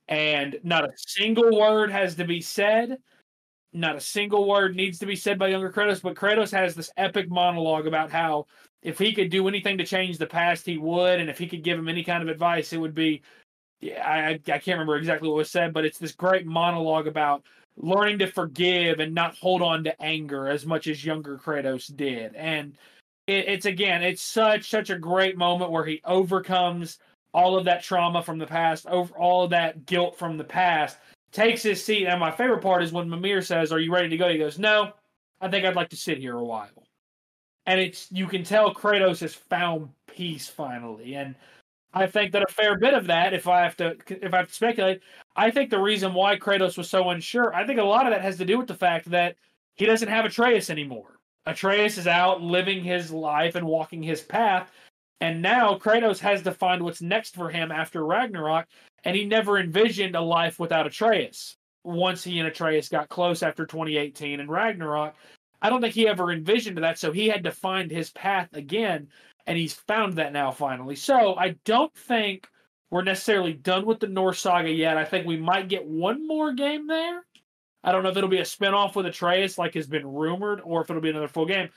And 0.07 0.59
not 0.63 0.85
a 0.85 0.91
single 0.95 1.57
word 1.59 1.91
has 1.91 2.15
to 2.15 2.25
be 2.25 2.41
said 2.41 2.97
not 3.73 3.95
a 3.95 4.01
single 4.01 4.47
word 4.47 4.75
needs 4.75 4.99
to 4.99 5.05
be 5.05 5.15
said 5.15 5.37
by 5.37 5.49
younger 5.49 5.71
Kratos, 5.71 6.01
but 6.01 6.15
Kratos 6.15 6.51
has 6.51 6.73
this 6.73 6.91
epic 6.97 7.29
monologue 7.29 7.87
about 7.87 8.11
how 8.11 8.47
if 8.81 8.97
he 8.97 9.13
could 9.13 9.29
do 9.29 9.47
anything 9.47 9.77
to 9.77 9.85
change 9.85 10.17
the 10.17 10.25
past, 10.25 10.65
he 10.65 10.77
would, 10.77 11.19
and 11.19 11.29
if 11.29 11.37
he 11.37 11.47
could 11.47 11.63
give 11.63 11.77
him 11.77 11.89
any 11.89 12.03
kind 12.03 12.23
of 12.23 12.29
advice, 12.29 12.73
it 12.73 12.77
would 12.77 12.95
be. 12.95 13.21
Yeah, 13.79 14.03
I 14.07 14.29
I 14.31 14.57
can't 14.57 14.67
remember 14.69 14.97
exactly 14.97 15.27
what 15.27 15.37
was 15.37 15.51
said, 15.51 15.73
but 15.73 15.85
it's 15.85 15.99
this 15.99 16.13
great 16.13 16.47
monologue 16.47 17.07
about 17.07 17.43
learning 17.75 18.19
to 18.19 18.27
forgive 18.27 18.99
and 18.99 19.13
not 19.13 19.37
hold 19.37 19.61
on 19.61 19.83
to 19.83 20.01
anger 20.01 20.47
as 20.47 20.65
much 20.65 20.87
as 20.87 21.05
younger 21.05 21.37
Kratos 21.37 21.95
did, 21.95 22.33
and 22.35 22.75
it, 23.27 23.47
it's 23.47 23.65
again, 23.65 24.01
it's 24.01 24.21
such 24.21 24.69
such 24.69 24.89
a 24.89 24.97
great 24.97 25.37
moment 25.37 25.71
where 25.71 25.85
he 25.85 26.01
overcomes 26.05 26.99
all 27.33 27.57
of 27.57 27.65
that 27.65 27.83
trauma 27.83 28.23
from 28.23 28.39
the 28.39 28.47
past, 28.47 28.87
over 28.87 29.13
all 29.15 29.43
of 29.43 29.51
that 29.51 29.85
guilt 29.85 30.17
from 30.17 30.37
the 30.37 30.43
past, 30.43 30.97
takes 31.31 31.61
his 31.61 31.83
seat. 31.83 32.07
And 32.07 32.19
my 32.19 32.31
favorite 32.31 32.61
part 32.61 32.81
is 32.81 32.91
when 32.91 33.09
Mimir 33.09 33.41
says, 33.41 33.71
Are 33.71 33.79
you 33.79 33.93
ready 33.93 34.09
to 34.09 34.17
go? 34.17 34.29
He 34.29 34.37
goes, 34.37 34.57
No, 34.57 34.93
I 35.41 35.49
think 35.49 35.65
I'd 35.65 35.75
like 35.75 35.89
to 35.89 35.97
sit 35.97 36.17
here 36.17 36.37
a 36.37 36.43
while. 36.43 36.69
And 37.65 37.79
it's 37.81 38.11
you 38.11 38.27
can 38.27 38.43
tell 38.43 38.73
Kratos 38.73 39.19
has 39.19 39.33
found 39.35 39.89
peace 40.07 40.47
finally. 40.47 41.15
And 41.15 41.35
I 41.93 42.07
think 42.07 42.31
that 42.31 42.43
a 42.43 42.51
fair 42.51 42.77
bit 42.77 42.93
of 42.93 43.07
that, 43.07 43.33
if 43.33 43.47
I 43.47 43.61
have 43.61 43.75
to 43.77 43.97
if 44.07 44.33
I 44.33 44.37
have 44.37 44.47
to 44.47 44.53
speculate, 44.53 45.01
I 45.35 45.51
think 45.51 45.69
the 45.69 45.79
reason 45.79 46.13
why 46.13 46.37
Kratos 46.37 46.77
was 46.77 46.89
so 46.89 47.09
unsure, 47.09 47.53
I 47.53 47.67
think 47.67 47.79
a 47.79 47.83
lot 47.83 48.05
of 48.05 48.13
that 48.13 48.21
has 48.21 48.37
to 48.37 48.45
do 48.45 48.57
with 48.57 48.67
the 48.67 48.75
fact 48.75 49.09
that 49.11 49.35
he 49.75 49.85
doesn't 49.85 50.07
have 50.07 50.25
Atreus 50.25 50.69
anymore. 50.69 51.16
Atreus 51.47 51.97
is 51.97 52.07
out 52.07 52.41
living 52.41 52.83
his 52.83 53.11
life 53.11 53.55
and 53.55 53.65
walking 53.65 54.03
his 54.03 54.21
path. 54.21 54.69
And 55.21 55.41
now 55.41 55.77
Kratos 55.77 56.19
has 56.19 56.43
to 56.43 56.51
find 56.51 56.83
what's 56.83 57.01
next 57.01 57.33
for 57.35 57.49
him 57.49 57.71
after 57.71 58.05
Ragnarok 58.05 58.67
and 59.03 59.15
he 59.15 59.25
never 59.25 59.57
envisioned 59.57 60.15
a 60.15 60.21
life 60.21 60.59
without 60.59 60.85
Atreus. 60.85 61.55
Once 61.83 62.23
he 62.23 62.39
and 62.39 62.47
Atreus 62.47 62.89
got 62.89 63.07
close 63.07 63.41
after 63.41 63.65
2018 63.65 64.41
and 64.41 64.49
Ragnarok, 64.49 65.15
I 65.61 65.69
don't 65.69 65.81
think 65.81 65.93
he 65.93 66.07
ever 66.07 66.31
envisioned 66.31 66.77
that. 66.79 66.99
So 66.99 67.11
he 67.13 67.29
had 67.29 67.45
to 67.45 67.51
find 67.51 67.89
his 67.89 68.09
path 68.09 68.49
again, 68.53 69.07
and 69.45 69.57
he's 69.57 69.73
found 69.73 70.17
that 70.17 70.33
now 70.33 70.51
finally. 70.51 70.95
So 70.95 71.35
I 71.35 71.55
don't 71.63 71.95
think 71.95 72.49
we're 72.91 73.03
necessarily 73.03 73.53
done 73.53 73.85
with 73.85 74.01
the 74.01 74.07
Norse 74.07 74.41
saga 74.41 74.69
yet. 74.69 74.97
I 74.97 75.05
think 75.05 75.25
we 75.25 75.37
might 75.37 75.69
get 75.69 75.85
one 75.85 76.27
more 76.27 76.53
game 76.53 76.87
there. 76.87 77.23
I 77.83 77.91
don't 77.91 78.03
know 78.03 78.09
if 78.09 78.17
it'll 78.17 78.29
be 78.29 78.39
a 78.39 78.43
spinoff 78.43 78.95
with 78.95 79.05
Atreus, 79.05 79.57
like 79.57 79.75
has 79.75 79.87
been 79.87 80.05
rumored, 80.05 80.61
or 80.63 80.81
if 80.81 80.89
it'll 80.89 81.01
be 81.01 81.09
another 81.09 81.27
full 81.27 81.45
game. 81.45 81.69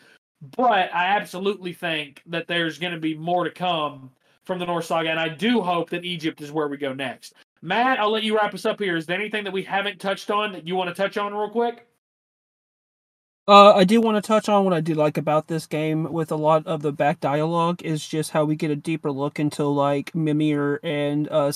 But 0.57 0.93
I 0.95 1.07
absolutely 1.17 1.73
think 1.73 2.23
that 2.27 2.47
there's 2.47 2.79
going 2.79 2.95
to 2.95 2.99
be 2.99 3.17
more 3.17 3.45
to 3.45 3.51
come 3.51 4.11
from 4.45 4.59
the 4.59 4.67
Norse 4.67 4.89
Saga, 4.89 5.11
and 5.11 5.21
I 5.21 5.29
do 5.29 5.61
hope 5.61 5.91
that 5.91 6.05
Egypt 6.05 6.41
is 6.41 6.51
where 6.51 6.69
we 6.69 6.77
go 6.77 6.95
next. 6.95 7.35
Matt, 7.63 8.01
I'll 8.01 8.11
let 8.11 8.23
you 8.23 8.37
wrap 8.37 8.55
us 8.55 8.65
up 8.65 8.81
here. 8.81 8.97
Is 8.97 9.05
there 9.05 9.19
anything 9.21 9.45
that 9.45 9.53
we 9.53 9.63
haven't 9.63 10.01
touched 10.01 10.31
on 10.31 10.53
that 10.53 10.67
you 10.67 10.75
want 10.75 10.89
to 10.89 10.95
touch 10.95 11.19
on 11.19 11.35
real 11.35 11.51
quick? 11.51 11.87
Uh, 13.49 13.75
I 13.75 13.85
do 13.85 14.01
want 14.01 14.23
to 14.23 14.27
touch 14.27 14.49
on 14.49 14.65
what 14.65 14.75
I 14.75 14.81
do 14.81 14.95
like 14.95 15.17
about 15.17 15.49
this 15.49 15.67
game 15.67 16.13
with 16.13 16.31
a 16.31 16.37
lot 16.37 16.67
of 16.67 16.83
the 16.83 16.93
back 16.93 17.21
dialogue 17.21 17.83
is 17.83 18.07
just 18.07 18.31
how 18.31 18.45
we 18.45 18.55
get 18.55 18.71
a 18.71 18.77
deeper 18.77 19.11
look 19.11 19.41
into 19.41 19.65
like 19.65 20.15
Mimir 20.15 20.79
and 20.85 21.29
uh, 21.29 21.51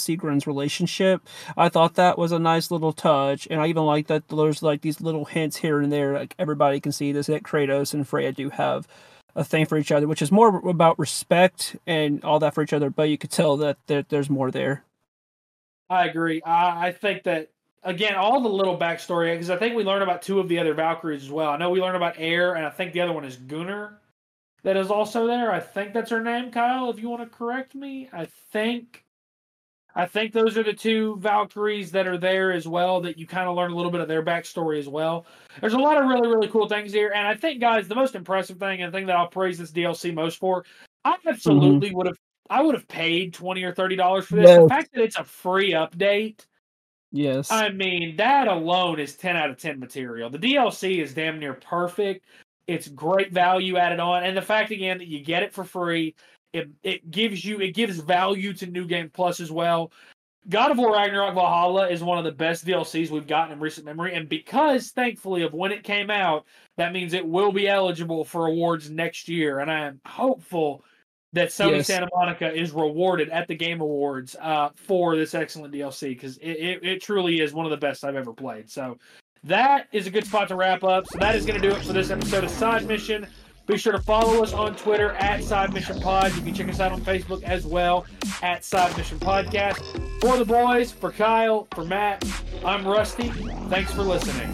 relationship. 0.44 1.22
I 1.56 1.68
thought 1.68 1.94
that 1.94 2.18
was 2.18 2.32
a 2.32 2.38
nice 2.40 2.70
little 2.72 2.92
touch, 2.92 3.46
and 3.48 3.60
I 3.60 3.68
even 3.68 3.84
like 3.84 4.08
that 4.08 4.26
there's 4.28 4.62
like 4.62 4.80
these 4.80 5.00
little 5.00 5.24
hints 5.24 5.58
here 5.58 5.80
and 5.80 5.92
there. 5.92 6.14
Like 6.14 6.34
everybody 6.38 6.80
can 6.80 6.90
see 6.90 7.12
this 7.12 7.26
that 7.26 7.44
Kratos 7.44 7.94
and 7.94 8.08
Freya 8.08 8.32
do 8.32 8.50
have 8.50 8.88
a 9.36 9.44
thing 9.44 9.66
for 9.66 9.78
each 9.78 9.92
other, 9.92 10.08
which 10.08 10.22
is 10.22 10.32
more 10.32 10.68
about 10.68 10.98
respect 10.98 11.76
and 11.86 12.24
all 12.24 12.40
that 12.40 12.54
for 12.54 12.62
each 12.62 12.72
other. 12.72 12.90
But 12.90 13.08
you 13.08 13.18
could 13.18 13.30
tell 13.30 13.56
that 13.58 13.76
there, 13.86 14.04
there's 14.08 14.30
more 14.30 14.50
there. 14.50 14.84
I 15.88 16.06
agree. 16.06 16.42
I, 16.42 16.88
I 16.88 16.92
think 16.92 17.24
that 17.24 17.50
again, 17.84 18.14
all 18.16 18.40
the 18.40 18.48
little 18.48 18.78
backstory 18.78 19.32
because 19.34 19.50
I 19.50 19.56
think 19.56 19.76
we 19.76 19.84
learned 19.84 20.02
about 20.02 20.22
two 20.22 20.40
of 20.40 20.48
the 20.48 20.58
other 20.58 20.74
Valkyries 20.74 21.22
as 21.22 21.30
well. 21.30 21.50
I 21.50 21.56
know 21.56 21.70
we 21.70 21.80
learned 21.80 21.96
about 21.96 22.16
Eir, 22.16 22.56
and 22.56 22.66
I 22.66 22.70
think 22.70 22.92
the 22.92 23.00
other 23.00 23.12
one 23.12 23.24
is 23.24 23.36
Gunnar. 23.36 24.00
That 24.62 24.76
is 24.76 24.90
also 24.90 25.26
there. 25.26 25.52
I 25.52 25.60
think 25.60 25.92
that's 25.92 26.10
her 26.10 26.22
name, 26.22 26.50
Kyle. 26.50 26.88
If 26.88 26.98
you 26.98 27.10
want 27.10 27.22
to 27.22 27.28
correct 27.28 27.74
me, 27.74 28.08
I 28.12 28.26
think 28.50 29.04
I 29.94 30.06
think 30.06 30.32
those 30.32 30.56
are 30.56 30.62
the 30.62 30.72
two 30.72 31.16
Valkyries 31.20 31.92
that 31.92 32.08
are 32.08 32.18
there 32.18 32.50
as 32.50 32.66
well 32.66 33.00
that 33.02 33.18
you 33.18 33.26
kind 33.26 33.48
of 33.48 33.54
learn 33.54 33.70
a 33.70 33.76
little 33.76 33.92
bit 33.92 34.00
of 34.00 34.08
their 34.08 34.24
backstory 34.24 34.78
as 34.78 34.88
well. 34.88 35.26
There's 35.60 35.74
a 35.74 35.78
lot 35.78 35.98
of 35.98 36.08
really, 36.08 36.26
really 36.26 36.48
cool 36.48 36.68
things 36.68 36.92
here. 36.92 37.12
And 37.14 37.28
I 37.28 37.34
think, 37.34 37.60
guys, 37.60 37.86
the 37.86 37.94
most 37.94 38.16
impressive 38.16 38.58
thing 38.58 38.82
and 38.82 38.92
the 38.92 38.96
thing 38.96 39.06
that 39.06 39.16
I'll 39.16 39.28
praise 39.28 39.58
this 39.58 39.70
DLC 39.70 40.12
most 40.12 40.38
for, 40.38 40.64
I 41.04 41.16
absolutely 41.26 41.88
mm-hmm. 41.88 41.96
would 41.98 42.06
have 42.06 42.16
I 42.50 42.62
would 42.62 42.74
have 42.74 42.88
paid 42.88 43.34
twenty 43.34 43.62
or 43.62 43.72
thirty 43.72 43.96
dollars 43.96 44.26
for 44.26 44.36
this. 44.36 44.48
Yes. 44.48 44.62
The 44.62 44.68
fact 44.68 44.94
that 44.94 45.02
it's 45.02 45.16
a 45.16 45.24
free 45.24 45.72
update. 45.72 46.44
Yes. 47.14 47.50
I 47.50 47.70
mean, 47.70 48.16
that 48.16 48.48
alone 48.48 48.98
is 48.98 49.14
ten 49.16 49.36
out 49.36 49.48
of 49.48 49.56
ten 49.56 49.78
material. 49.78 50.30
The 50.30 50.38
DLC 50.38 51.00
is 51.00 51.14
damn 51.14 51.38
near 51.38 51.54
perfect. 51.54 52.26
It's 52.66 52.88
great 52.88 53.32
value 53.32 53.76
added 53.76 54.00
on. 54.00 54.24
And 54.24 54.36
the 54.36 54.42
fact 54.42 54.70
again 54.70 54.98
that 54.98 55.06
you 55.06 55.22
get 55.24 55.42
it 55.42 55.52
for 55.52 55.64
free 55.64 56.14
it 56.54 56.70
it 56.82 57.10
gives 57.10 57.44
you 57.44 57.60
it 57.60 57.74
gives 57.74 57.98
value 57.98 58.54
to 58.54 58.66
New 58.66 58.86
Game 58.86 59.10
Plus 59.12 59.40
as 59.40 59.50
well. 59.50 59.92
God 60.48 60.70
of 60.70 60.78
War 60.78 60.92
Ragnarok 60.92 61.34
Valhalla 61.34 61.88
is 61.88 62.02
one 62.02 62.18
of 62.18 62.24
the 62.24 62.32
best 62.32 62.66
DLCs 62.66 63.10
we've 63.10 63.26
gotten 63.26 63.52
in 63.52 63.60
recent 63.60 63.86
memory, 63.86 64.14
and 64.14 64.28
because 64.28 64.90
thankfully 64.90 65.42
of 65.42 65.52
when 65.52 65.72
it 65.72 65.82
came 65.82 66.10
out, 66.10 66.46
that 66.76 66.92
means 66.92 67.12
it 67.12 67.26
will 67.26 67.50
be 67.50 67.66
eligible 67.66 68.24
for 68.24 68.46
awards 68.46 68.88
next 68.88 69.28
year. 69.28 69.58
And 69.58 69.70
I 69.70 69.80
am 69.80 70.00
hopeful 70.06 70.84
that 71.34 71.48
Sony 71.48 71.78
yes. 71.78 71.88
Santa 71.88 72.08
Monica 72.14 72.52
is 72.52 72.72
rewarded 72.72 73.28
at 73.30 73.48
the 73.48 73.54
Game 73.54 73.80
Awards 73.80 74.36
uh, 74.40 74.70
for 74.74 75.16
this 75.16 75.34
excellent 75.34 75.74
DLC 75.74 76.10
because 76.10 76.38
it, 76.38 76.52
it, 76.52 76.84
it, 76.84 77.02
truly 77.02 77.40
is 77.40 77.52
one 77.52 77.66
of 77.66 77.70
the 77.70 77.76
best 77.76 78.04
I've 78.04 78.14
ever 78.14 78.32
played. 78.32 78.70
So 78.70 78.98
that 79.42 79.88
is 79.92 80.06
a 80.06 80.10
good 80.10 80.26
spot 80.26 80.48
to 80.48 80.54
wrap 80.54 80.84
up. 80.84 81.06
So 81.08 81.18
that 81.18 81.34
is 81.34 81.44
going 81.44 81.60
to 81.60 81.68
do 81.68 81.74
it 81.74 81.84
for 81.84 81.92
this 81.92 82.10
episode 82.10 82.44
of 82.44 82.50
Side 82.50 82.86
Mission. 82.86 83.26
Be 83.66 83.76
sure 83.76 83.92
to 83.92 84.00
follow 84.00 84.42
us 84.42 84.52
on 84.52 84.76
Twitter 84.76 85.12
at 85.12 85.42
Side 85.42 85.74
Mission 85.74 86.00
Pod. 86.00 86.34
You 86.36 86.42
can 86.42 86.54
check 86.54 86.68
us 86.68 86.80
out 86.80 86.92
on 86.92 87.00
Facebook 87.00 87.42
as 87.42 87.66
well 87.66 88.06
at 88.42 88.64
Side 88.64 88.96
Mission 88.96 89.18
Podcast. 89.18 89.80
For 90.20 90.36
the 90.36 90.44
boys, 90.44 90.92
for 90.92 91.10
Kyle, 91.10 91.66
for 91.74 91.84
Matt, 91.84 92.24
I'm 92.64 92.86
Rusty. 92.86 93.30
Thanks 93.68 93.92
for 93.92 94.02
listening. 94.02 94.52